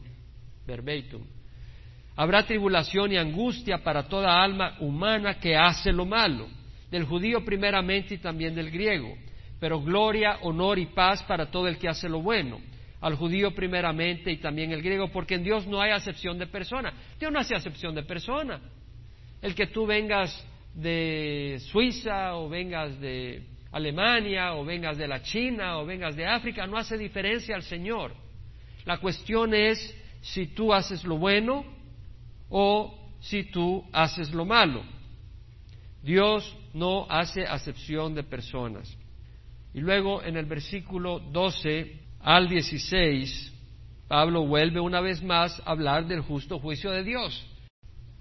[0.67, 1.25] verbatim.
[2.15, 6.47] Habrá tribulación y angustia para toda alma humana que hace lo malo,
[6.91, 9.17] del judío primeramente y también del griego,
[9.59, 12.61] pero gloria, honor y paz para todo el que hace lo bueno
[13.03, 16.95] al judío primeramente y también el griego, porque en Dios no hay acepción de persona.
[17.19, 18.61] Dios no hace acepción de persona.
[19.43, 23.43] El que tú vengas de Suiza o vengas de
[23.73, 28.15] Alemania o vengas de la China o vengas de África no hace diferencia al Señor.
[28.85, 31.65] La cuestión es si tú haces lo bueno
[32.49, 34.85] o si tú haces lo malo.
[36.05, 38.97] Dios no hace acepción de personas.
[39.75, 43.53] Y luego en el versículo 12 al 16,
[44.09, 47.47] Pablo vuelve una vez más a hablar del justo juicio de Dios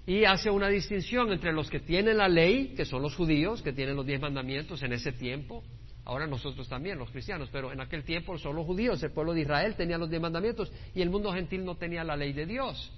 [0.06, 3.72] y hace una distinción entre los que tienen la ley, que son los judíos, que
[3.72, 5.62] tienen los diez mandamientos en ese tiempo,
[6.04, 9.42] ahora nosotros también, los cristianos, pero en aquel tiempo son los judíos, el pueblo de
[9.42, 12.92] Israel tenía los diez mandamientos y el mundo gentil no tenía la ley de Dios.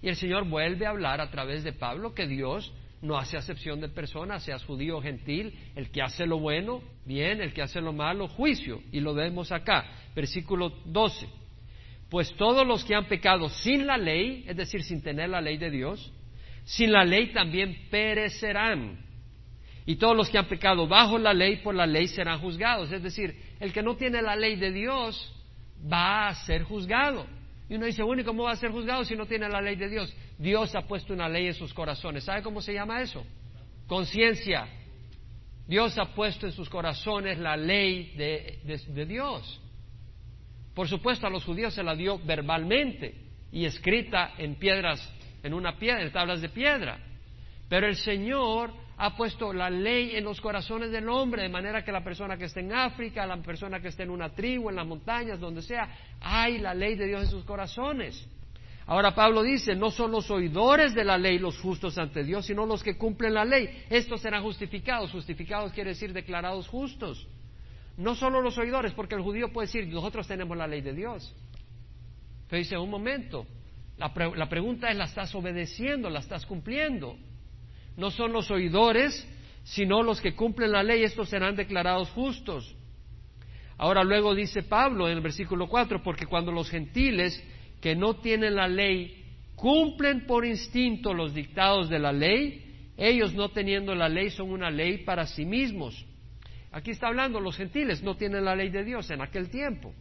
[0.00, 3.80] Y el Señor vuelve a hablar a través de Pablo que Dios no hace acepción
[3.80, 7.80] de personas, seas judío o gentil, el que hace lo bueno, bien, el que hace
[7.80, 8.82] lo malo, juicio.
[8.92, 9.84] Y lo vemos acá,
[10.14, 11.28] versículo 12.
[12.10, 15.58] Pues todos los que han pecado sin la ley, es decir, sin tener la ley
[15.58, 16.12] de Dios,
[16.64, 19.04] sin la ley también perecerán.
[19.86, 22.92] Y todos los que han pecado bajo la ley, por la ley serán juzgados.
[22.92, 25.34] Es decir, el que no tiene la ley de Dios
[25.90, 27.26] va a ser juzgado.
[27.68, 29.76] Y uno dice, bueno, ¿y cómo va a ser juzgado si no tiene la ley
[29.76, 30.14] de Dios?
[30.38, 32.24] Dios ha puesto una ley en sus corazones.
[32.24, 33.24] ¿Sabe cómo se llama eso?
[33.86, 34.66] Conciencia.
[35.66, 39.60] Dios ha puesto en sus corazones la ley de, Dios.
[40.74, 43.14] Por supuesto, a los judíos se la dio verbalmente
[43.52, 45.06] y escrita en piedras,
[45.42, 46.98] en una piedra, en tablas de piedra.
[47.68, 51.92] Pero el Señor ha puesto la ley en los corazones del hombre, de manera que
[51.92, 54.86] la persona que esté en África, la persona que esté en una tribu, en las
[54.86, 55.88] montañas, donde sea,
[56.20, 58.26] hay la ley de Dios en sus corazones.
[58.86, 62.66] Ahora Pablo dice, no son los oidores de la ley los justos ante Dios, sino
[62.66, 63.84] los que cumplen la ley.
[63.88, 65.12] Estos serán justificados.
[65.12, 67.28] Justificados quiere decir declarados justos.
[67.98, 71.36] No solo los oidores, porque el judío puede decir, nosotros tenemos la ley de Dios.
[72.48, 73.46] Pero dice, un momento,
[73.98, 76.08] la, la pregunta es, ¿la estás obedeciendo?
[76.08, 77.16] ¿La estás cumpliendo?
[77.98, 79.26] No son los oidores,
[79.64, 82.74] sino los que cumplen la ley, estos serán declarados justos.
[83.76, 87.44] Ahora luego dice Pablo en el versículo 4, porque cuando los gentiles
[87.80, 89.24] que no tienen la ley
[89.56, 94.70] cumplen por instinto los dictados de la ley, ellos no teniendo la ley son una
[94.70, 96.06] ley para sí mismos.
[96.70, 99.92] Aquí está hablando, los gentiles no tienen la ley de Dios en aquel tiempo,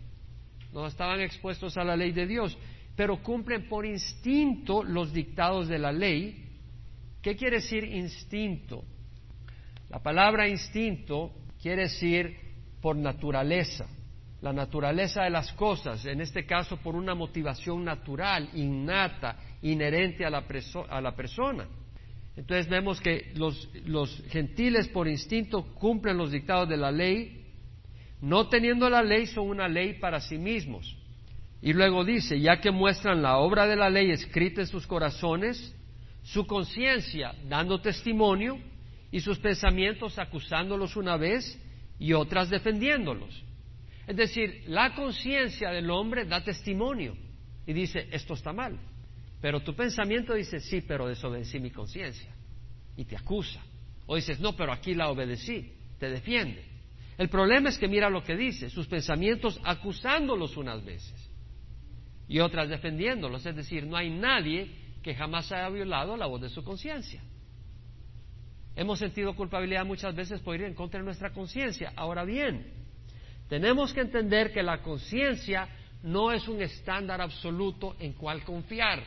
[0.72, 2.56] no estaban expuestos a la ley de Dios,
[2.96, 6.47] pero cumplen por instinto los dictados de la ley
[7.22, 8.84] ¿Qué quiere decir instinto?
[9.90, 12.38] La palabra instinto quiere decir
[12.82, 13.88] por naturaleza,
[14.42, 20.30] la naturaleza de las cosas, en este caso por una motivación natural, innata, inherente a
[20.30, 20.46] la,
[20.90, 21.68] a la persona.
[22.36, 27.46] Entonces vemos que los, los gentiles por instinto cumplen los dictados de la ley,
[28.22, 30.96] no teniendo la ley son una ley para sí mismos.
[31.62, 35.76] Y luego dice, ya que muestran la obra de la ley escrita en sus corazones,
[36.28, 38.60] su conciencia dando testimonio
[39.12, 41.58] y sus pensamientos acusándolos una vez
[41.98, 43.44] y otras defendiéndolos.
[44.06, 47.16] Es decir, la conciencia del hombre da testimonio
[47.66, 48.78] y dice, esto está mal.
[49.40, 52.36] Pero tu pensamiento dice, sí, pero desobedecí mi conciencia
[52.98, 53.64] y te acusa.
[54.06, 56.62] O dices, no, pero aquí la obedecí, te defiende.
[57.18, 61.32] El problema es que mira lo que dice, sus pensamientos acusándolos unas veces
[62.28, 63.46] y otras defendiéndolos.
[63.46, 67.22] Es decir, no hay nadie que jamás haya violado la voz de su conciencia.
[68.76, 71.94] Hemos sentido culpabilidad muchas veces por ir en contra de nuestra conciencia.
[71.96, 72.74] Ahora bien,
[73.48, 75.70] tenemos que entender que la conciencia
[76.04, 79.02] no es un estándar absoluto en cual confiar.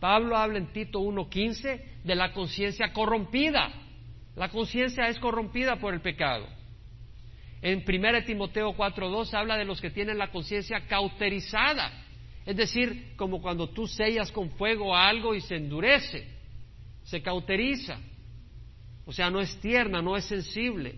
[0.00, 3.74] Pablo habla en Tito 1.15 de la conciencia corrompida.
[4.36, 6.46] La conciencia es corrompida por el pecado.
[7.60, 12.01] En 1 Timoteo 4.2 habla de los que tienen la conciencia cauterizada.
[12.44, 16.26] Es decir, como cuando tú sellas con fuego algo y se endurece,
[17.04, 17.98] se cauteriza.
[19.04, 20.96] O sea, no es tierna, no es sensible.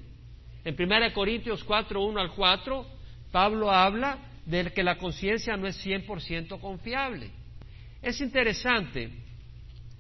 [0.64, 2.86] En 1 Corintios 4, 1 al 4,
[3.30, 7.30] Pablo habla de que la conciencia no es 100% confiable.
[8.00, 9.10] Es interesante,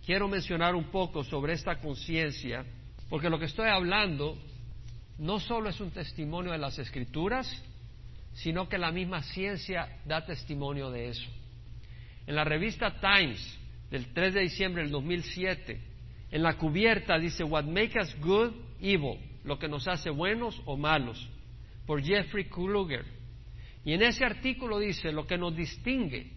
[0.04, 2.64] quiero mencionar un poco sobre esta conciencia,
[3.08, 4.38] porque lo que estoy hablando
[5.18, 7.62] no solo es un testimonio de las escrituras,
[8.34, 11.30] sino que la misma ciencia da testimonio de eso.
[12.26, 13.58] En la revista Times
[13.90, 15.80] del 3 de diciembre del 2007,
[16.30, 20.76] en la cubierta dice What makes us good, evil, lo que nos hace buenos o
[20.76, 21.28] malos,
[21.86, 23.04] por Jeffrey Kluger.
[23.84, 26.32] Y en ese artículo dice lo que nos distingue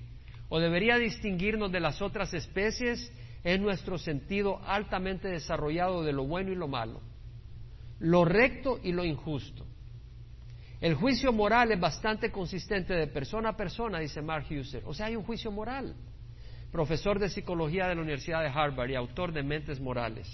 [0.49, 3.11] o debería distinguirnos de las otras especies
[3.43, 7.01] es nuestro sentido altamente desarrollado de lo bueno y lo malo,
[7.99, 9.65] lo recto y lo injusto,
[10.79, 14.83] el juicio moral es bastante consistente de persona a persona, dice Mark Husser.
[14.85, 15.95] O sea, hay un juicio moral.
[16.71, 20.27] Profesor de psicología de la Universidad de Harvard y autor de Mentes Morales.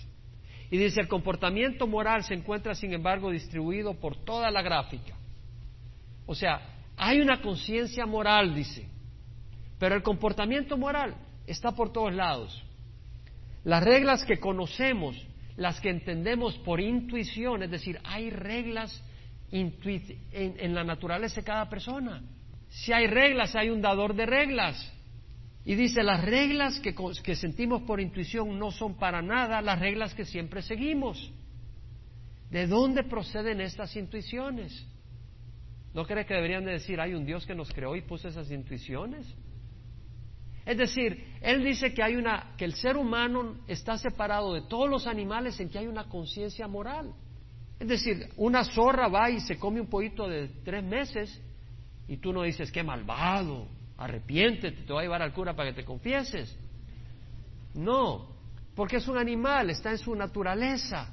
[0.69, 5.15] Y dice, el comportamiento moral se encuentra, sin embargo, distribuido por toda la gráfica.
[6.25, 6.61] O sea,
[6.97, 8.89] hay una conciencia moral, dice,
[9.79, 11.15] pero el comportamiento moral
[11.47, 12.63] está por todos lados.
[13.63, 15.15] Las reglas que conocemos,
[15.55, 19.03] las que entendemos por intuición, es decir, hay reglas
[19.53, 22.23] en, la naturaleza de cada persona.
[22.69, 24.91] Si hay reglas, hay un dador de reglas.
[25.63, 30.13] Y dice, las reglas que, que, sentimos por intuición no son para nada las reglas
[30.15, 31.31] que siempre seguimos.
[32.49, 34.87] ¿De dónde proceden estas intuiciones?
[35.93, 38.49] ¿No crees que deberían de decir, hay un Dios que nos creó y puso esas
[38.49, 39.27] intuiciones?
[40.65, 44.89] Es decir, él dice que hay una, que el ser humano está separado de todos
[44.89, 47.13] los animales en que hay una conciencia moral.
[47.80, 51.41] Es decir, una zorra va y se come un poquito de tres meses
[52.07, 53.67] y tú no dices, qué malvado,
[53.97, 56.57] arrepiéntete, te voy a llevar al cura para que te confieses.
[57.74, 58.28] No,
[58.76, 61.09] porque es un animal, está en su naturaleza.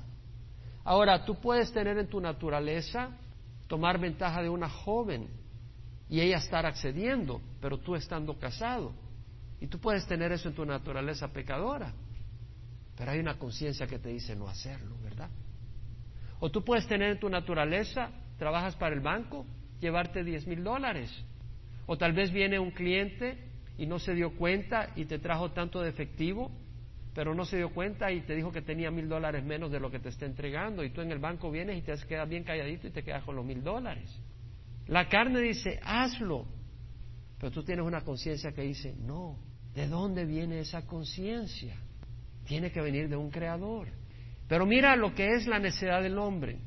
[0.85, 3.11] Ahora, tú puedes tener en tu naturaleza
[3.67, 5.29] tomar ventaja de una joven
[6.09, 8.93] y ella estar accediendo, pero tú estando casado.
[9.61, 11.93] Y tú puedes tener eso en tu naturaleza pecadora,
[12.97, 15.31] pero hay una conciencia que te dice no hacerlo, ¿verdad?
[16.41, 19.47] O tú puedes tener en tu naturaleza, trabajas para el banco,
[19.81, 21.11] llevarte diez mil dólares.
[21.87, 23.39] O tal vez viene un cliente
[23.79, 26.51] y no se dio cuenta y te trajo tanto de efectivo,
[27.15, 29.91] pero no se dio cuenta y te dijo que tenía mil dólares menos de lo
[29.91, 30.83] que te está entregando.
[30.83, 33.37] Y tú en el banco vienes y te quedas bien calladito y te quedas con
[33.37, 34.11] los mil dólares.
[34.87, 36.47] La carne dice, hazlo.
[37.39, 39.39] Pero tú tienes una conciencia que dice, no,
[39.75, 41.77] ¿De dónde viene esa conciencia?
[42.45, 43.89] Tiene que venir de un creador.
[44.51, 46.59] Pero mira lo que es la necedad del hombre.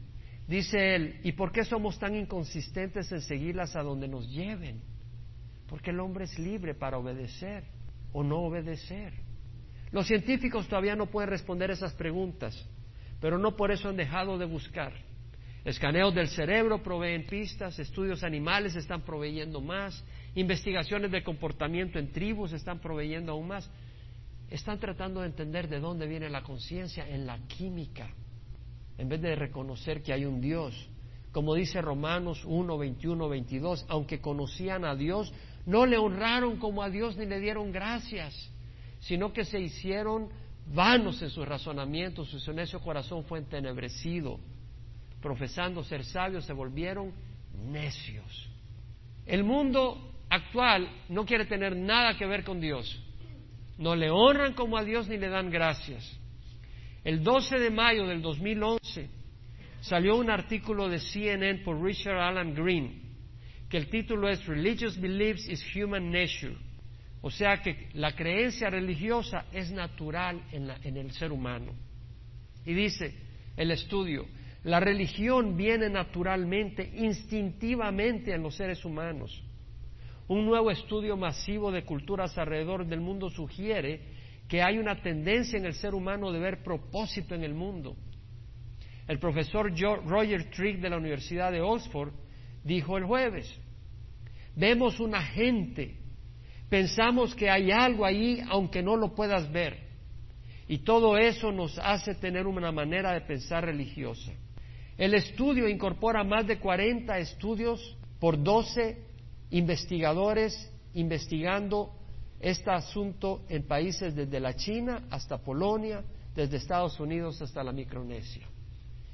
[0.47, 4.81] Dice él, ¿y por qué somos tan inconsistentes en seguirlas a donde nos lleven?
[5.67, 7.65] Porque el hombre es libre para obedecer
[8.13, 9.11] o no obedecer.
[9.91, 12.55] Los científicos todavía no pueden responder esas preguntas,
[13.19, 14.93] pero no por eso han dejado de buscar.
[15.65, 20.05] Escaneos del cerebro proveen pistas, estudios animales están proveyendo más,
[20.35, 23.69] investigaciones de comportamiento en tribus están proveyendo aún más.
[24.53, 28.13] Están tratando de entender de dónde viene la conciencia en la química,
[28.99, 30.75] en vez de reconocer que hay un Dios.
[31.31, 35.33] Como dice Romanos 1, 21, 22, aunque conocían a Dios,
[35.65, 38.51] no le honraron como a Dios ni le dieron gracias,
[38.99, 40.29] sino que se hicieron
[40.67, 44.39] vanos en sus razonamientos, su necio corazón fue entenebrecido.
[45.19, 47.11] Profesando ser sabios, se volvieron
[47.71, 48.51] necios.
[49.25, 53.03] El mundo actual no quiere tener nada que ver con Dios.
[53.77, 56.19] No le honran como a Dios ni le dan gracias.
[57.03, 59.09] El 12 de mayo del 2011
[59.81, 63.01] salió un artículo de CNN por Richard Alan Green,
[63.69, 66.55] que el título es Religious Beliefs is Human Nature.
[67.21, 71.73] O sea que la creencia religiosa es natural en, en el ser humano.
[72.65, 73.13] Y dice
[73.57, 74.25] el estudio,
[74.63, 79.43] la religión viene naturalmente, instintivamente en los seres humanos.
[80.27, 84.01] Un nuevo estudio masivo de culturas alrededor del mundo sugiere
[84.47, 87.95] que hay una tendencia en el ser humano de ver propósito en el mundo.
[89.07, 89.71] El profesor
[90.05, 92.13] Roger Trigg de la Universidad de Oxford
[92.63, 93.53] dijo el jueves,
[94.55, 95.97] vemos una gente,
[96.69, 99.83] pensamos que hay algo ahí aunque no lo puedas ver.
[100.69, 104.31] Y todo eso nos hace tener una manera de pensar religiosa.
[104.97, 109.12] El estudio incorpora más de 40 estudios por 12
[109.53, 111.91] investigadores investigando
[112.39, 116.03] este asunto en países desde la China hasta Polonia,
[116.35, 118.45] desde Estados Unidos hasta la Micronesia.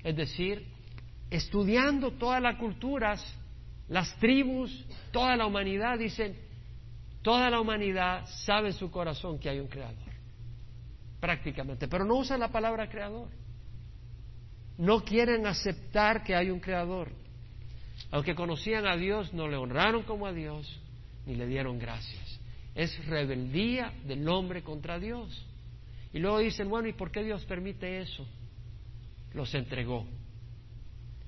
[0.02, 0.66] Es decir,
[1.30, 3.24] estudiando todas las culturas,
[3.90, 6.38] las tribus, toda la humanidad, dicen,
[7.22, 10.14] toda la humanidad sabe en su corazón que hay un creador,
[11.20, 13.28] prácticamente, pero no usan la palabra creador.
[14.78, 17.12] No quieren aceptar que hay un creador.
[18.12, 20.80] Aunque conocían a Dios, no le honraron como a Dios,
[21.26, 22.40] ni le dieron gracias.
[22.74, 25.46] Es rebeldía del hombre contra Dios.
[26.12, 28.26] Y luego dicen, bueno, ¿y por qué Dios permite eso?
[29.34, 30.08] Los entregó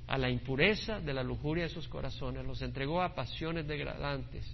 [0.08, 4.46] a la impureza de la lujuria de sus corazones, los entregó a pasiones degradantes,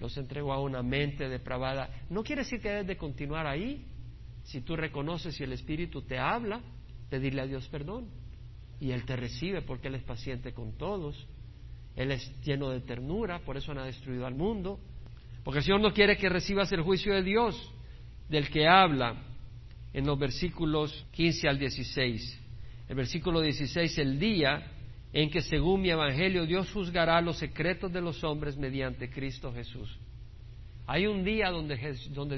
[0.00, 1.90] los entregó a una mente depravada.
[2.08, 3.84] No quiere decir que debes de continuar ahí.
[4.44, 6.62] Si tú reconoces si el Espíritu te habla,
[7.10, 8.08] pedirle a Dios perdón
[8.80, 11.26] y Él te recibe porque Él es paciente con todos.
[11.96, 14.78] Él es lleno de ternura, por eso no ha destruido al mundo.
[15.42, 17.56] Porque el Señor no quiere que recibas el juicio de Dios,
[18.28, 19.16] del que habla
[19.92, 22.44] en los versículos 15 al 16.
[22.88, 24.72] El versículo 16, el día
[25.12, 29.98] en que según mi evangelio Dios juzgará los secretos de los hombres mediante Cristo Jesús.
[30.86, 31.76] Hay un día donde,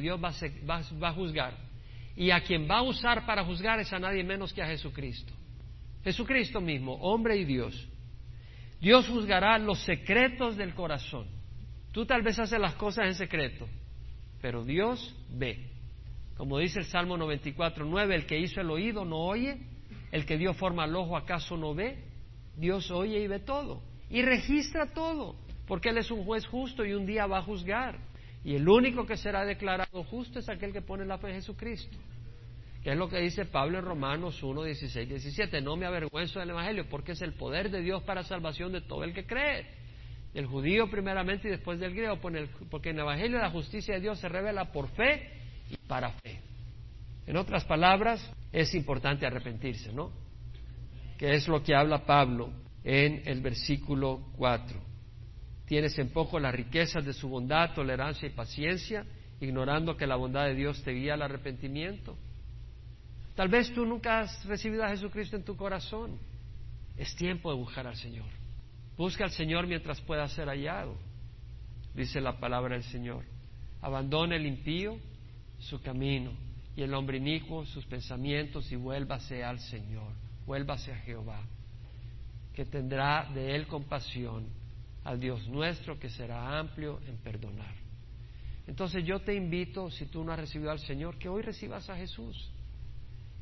[0.00, 1.56] Dios va a, va a juzgar.
[2.16, 5.32] Y a quien va a usar para juzgar es a nadie menos que a Jesucristo.
[6.04, 7.88] Jesucristo mismo, hombre y Dios.
[8.80, 11.26] Dios juzgará los secretos del corazón.
[11.92, 13.66] Tú tal vez haces las cosas en secreto,
[14.40, 15.66] pero Dios ve.
[16.36, 19.58] Como dice el Salmo 94, 9, el que hizo el oído no oye,
[20.12, 21.98] el que dio forma al ojo acaso no ve.
[22.56, 25.36] Dios oye y ve todo y registra todo,
[25.66, 27.96] porque Él es un juez justo y un día va a juzgar.
[28.44, 31.96] Y el único que será declarado justo es aquel que pone la fe en Jesucristo.
[32.82, 35.60] Que es lo que dice Pablo en Romanos 1, 16, 17.
[35.60, 39.04] No me avergüenzo del Evangelio, porque es el poder de Dios para salvación de todo
[39.04, 39.66] el que cree.
[40.32, 42.18] El judío primeramente y después del griego,
[42.70, 45.30] porque en el Evangelio la justicia de Dios se revela por fe
[45.68, 46.40] y para fe.
[47.26, 50.12] En otras palabras, es importante arrepentirse, ¿no?
[51.18, 52.50] Que es lo que habla Pablo
[52.82, 54.80] en el versículo 4.
[55.66, 59.04] Tienes en poco las riquezas de su bondad, tolerancia y paciencia,
[59.40, 62.16] ignorando que la bondad de Dios te guía al arrepentimiento.
[63.40, 66.18] Tal vez tú nunca has recibido a Jesucristo en tu corazón.
[66.94, 68.26] Es tiempo de buscar al Señor.
[68.98, 70.94] Busca al Señor mientras pueda ser hallado,
[71.94, 73.24] dice la palabra del Señor.
[73.80, 74.98] Abandone el impío
[75.58, 76.32] su camino
[76.76, 80.12] y el hombre inicuo sus pensamientos y vuélvase al Señor,
[80.44, 81.40] vuélvase a Jehová,
[82.52, 84.48] que tendrá de él compasión,
[85.02, 87.74] al Dios nuestro que será amplio en perdonar.
[88.66, 91.96] Entonces yo te invito, si tú no has recibido al Señor, que hoy recibas a
[91.96, 92.52] Jesús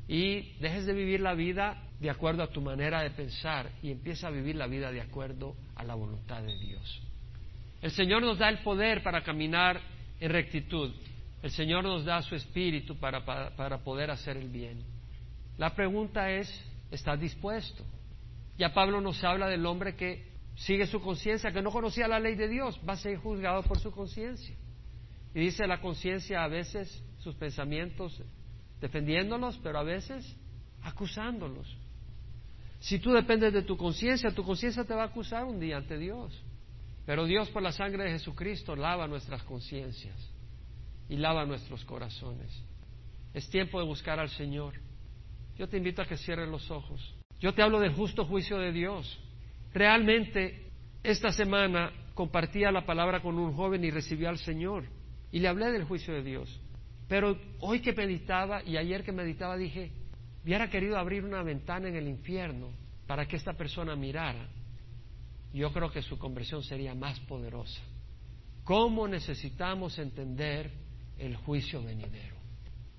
[0.09, 4.29] y dejes de vivir la vida de acuerdo a tu manera de pensar y empieza
[4.29, 7.03] a vivir la vida de acuerdo a la voluntad de Dios.
[7.83, 9.81] El Señor nos da el poder para caminar
[10.19, 10.93] en rectitud.
[11.43, 14.83] El Señor nos da su espíritu para, para, poder hacer el bien.
[15.59, 16.49] La pregunta es,
[16.91, 17.85] ¿estás dispuesto?
[18.57, 22.35] Ya Pablo nos habla del hombre que sigue su conciencia, que no conocía la ley
[22.35, 24.57] de Dios, va a ser juzgado por su conciencia.
[25.35, 28.21] Y dice la conciencia a veces sus pensamientos
[28.81, 30.37] defendiéndolos, pero a veces
[30.83, 31.77] acusándolos.
[32.81, 35.99] Si tú dependes de tu conciencia, tu conciencia te va a acusar un día ante
[35.99, 36.33] Dios.
[37.05, 40.17] Pero Dios por la sangre de Jesucristo lava nuestras conciencias
[41.09, 42.53] y lava nuestros corazones.
[43.35, 44.75] Es tiempo de buscar al Señor.
[45.57, 47.15] Yo te invito a que cierres los ojos.
[47.41, 49.19] Yo te hablo del justo juicio de Dios.
[49.73, 50.71] Realmente,
[51.03, 54.85] esta semana compartía la palabra con un joven y recibió al Señor.
[55.33, 56.61] Y le hablé del juicio de Dios.
[57.09, 59.91] Pero hoy que meditaba y ayer que meditaba dije,
[60.45, 62.71] hubiera querido abrir una ventana en el infierno
[63.07, 64.47] para que esta persona mirara.
[65.53, 67.81] Yo creo que su conversión sería más poderosa.
[68.65, 70.71] ¿Cómo necesitamos entender
[71.17, 72.37] el juicio venidero?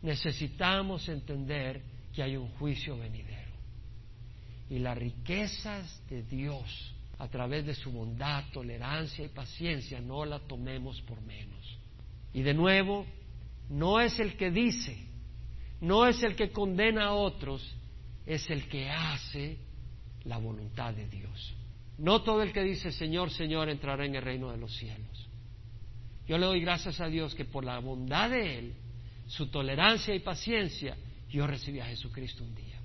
[0.01, 3.51] Necesitamos entender que hay un juicio venidero.
[4.70, 10.39] Y las riquezas de Dios a través de su bondad, tolerancia y paciencia no la
[10.39, 11.78] tomemos por menos.
[12.34, 13.05] Y de nuevo,
[13.70, 14.97] no es el que dice,
[15.82, 17.76] no es el que condena a otros,
[18.26, 19.57] es el que hace
[20.24, 21.55] la voluntad de Dios.
[21.97, 25.30] No todo el que dice Señor, Señor entrará en el reino de los cielos.
[26.28, 28.74] Yo le doy gracias a Dios que por la bondad de Él,
[29.28, 30.95] su tolerancia y paciencia,
[31.30, 32.80] yo recibí a Jesucristo un día.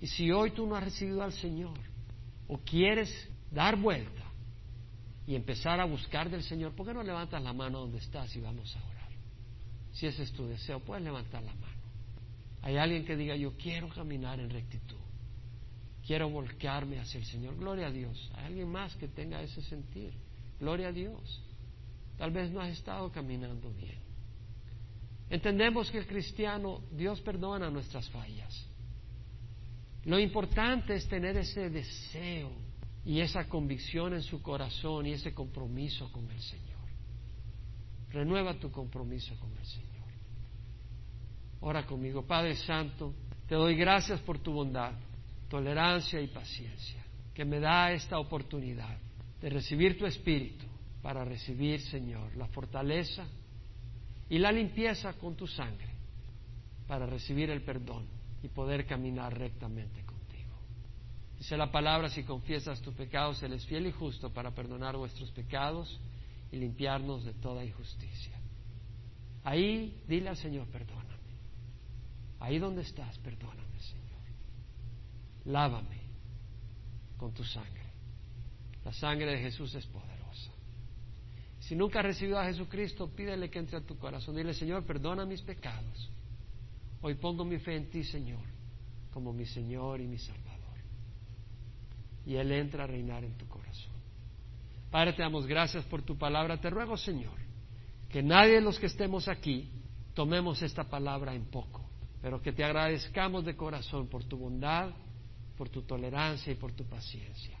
[0.00, 1.78] Y si hoy tú no has recibido al Señor
[2.46, 4.22] o quieres dar vuelta
[5.26, 8.40] y empezar a buscar del Señor, ¿por qué no levantas la mano donde estás y
[8.40, 8.97] vamos a orar?
[9.92, 11.78] Si ese es tu deseo, puedes levantar la mano.
[12.62, 14.96] Hay alguien que diga, yo quiero caminar en rectitud.
[16.06, 17.56] Quiero volcarme hacia el Señor.
[17.56, 18.30] Gloria a Dios.
[18.34, 20.12] Hay alguien más que tenga ese sentir.
[20.58, 21.42] Gloria a Dios.
[22.16, 23.98] Tal vez no has estado caminando bien.
[25.30, 28.66] Entendemos que el cristiano, Dios perdona nuestras fallas.
[30.04, 32.50] Lo importante es tener ese deseo
[33.04, 36.77] y esa convicción en su corazón y ese compromiso con el Señor.
[38.10, 39.88] Renueva tu compromiso con el Señor.
[41.60, 43.14] Ora conmigo, Padre Santo,
[43.46, 44.92] te doy gracias por tu bondad,
[45.48, 47.04] tolerancia y paciencia,
[47.34, 48.96] que me da esta oportunidad
[49.40, 50.66] de recibir tu Espíritu
[51.02, 53.26] para recibir, Señor, la fortaleza
[54.28, 55.88] y la limpieza con tu sangre,
[56.86, 58.06] para recibir el perdón
[58.42, 60.56] y poder caminar rectamente contigo.
[61.38, 65.30] Dice la palabra, si confiesas tus pecados, Él es fiel y justo para perdonar vuestros
[65.32, 65.98] pecados
[66.50, 68.38] y limpiarnos de toda injusticia.
[69.44, 71.08] Ahí dile al Señor, perdóname.
[72.40, 74.22] Ahí donde estás, perdóname, Señor.
[75.46, 76.00] Lávame
[77.16, 77.88] con tu sangre.
[78.84, 80.52] La sangre de Jesús es poderosa.
[81.60, 84.36] Si nunca has recibido a Jesucristo, pídele que entre a tu corazón.
[84.36, 86.10] Dile, Señor, perdona mis pecados.
[87.02, 88.40] Hoy pongo mi fe en ti, Señor,
[89.12, 90.58] como mi Señor y mi Salvador.
[92.24, 93.67] Y Él entra a reinar en tu corazón.
[94.90, 96.60] Padre, te damos gracias por tu palabra.
[96.60, 97.38] Te ruego, Señor,
[98.08, 99.70] Que nadie de los que estemos aquí
[100.14, 101.90] tomemos esta palabra en poco,
[102.22, 104.90] pero que te agradezcamos de corazón por tu bondad,
[105.58, 107.58] por tu tolerancia y por tu paciencia.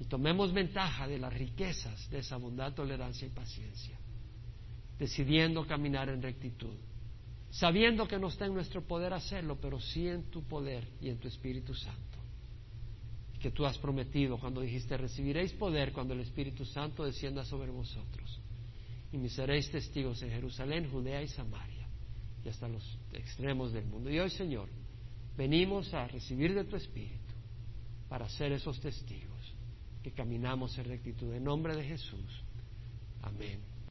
[0.00, 3.96] Y tomemos ventaja de las riquezas de esa bondad, tolerancia y paciencia,
[4.98, 6.76] decidiendo caminar en rectitud,
[7.50, 11.18] sabiendo que no está en nuestro poder hacerlo, pero sí en tu poder y en
[11.18, 12.13] tu Espíritu Santo.
[13.44, 18.40] Que tú has prometido cuando dijiste, recibiréis poder cuando el Espíritu Santo descienda sobre vosotros
[19.12, 21.86] y me seréis testigos en Jerusalén, Judea y Samaria,
[22.42, 24.08] y hasta los extremos del mundo.
[24.08, 24.70] Y hoy, Señor,
[25.36, 27.34] venimos a recibir de tu Espíritu
[28.08, 29.54] para ser esos testigos
[30.02, 31.30] que caminamos en rectitud.
[31.34, 32.42] En nombre de Jesús.
[33.20, 33.73] Amén.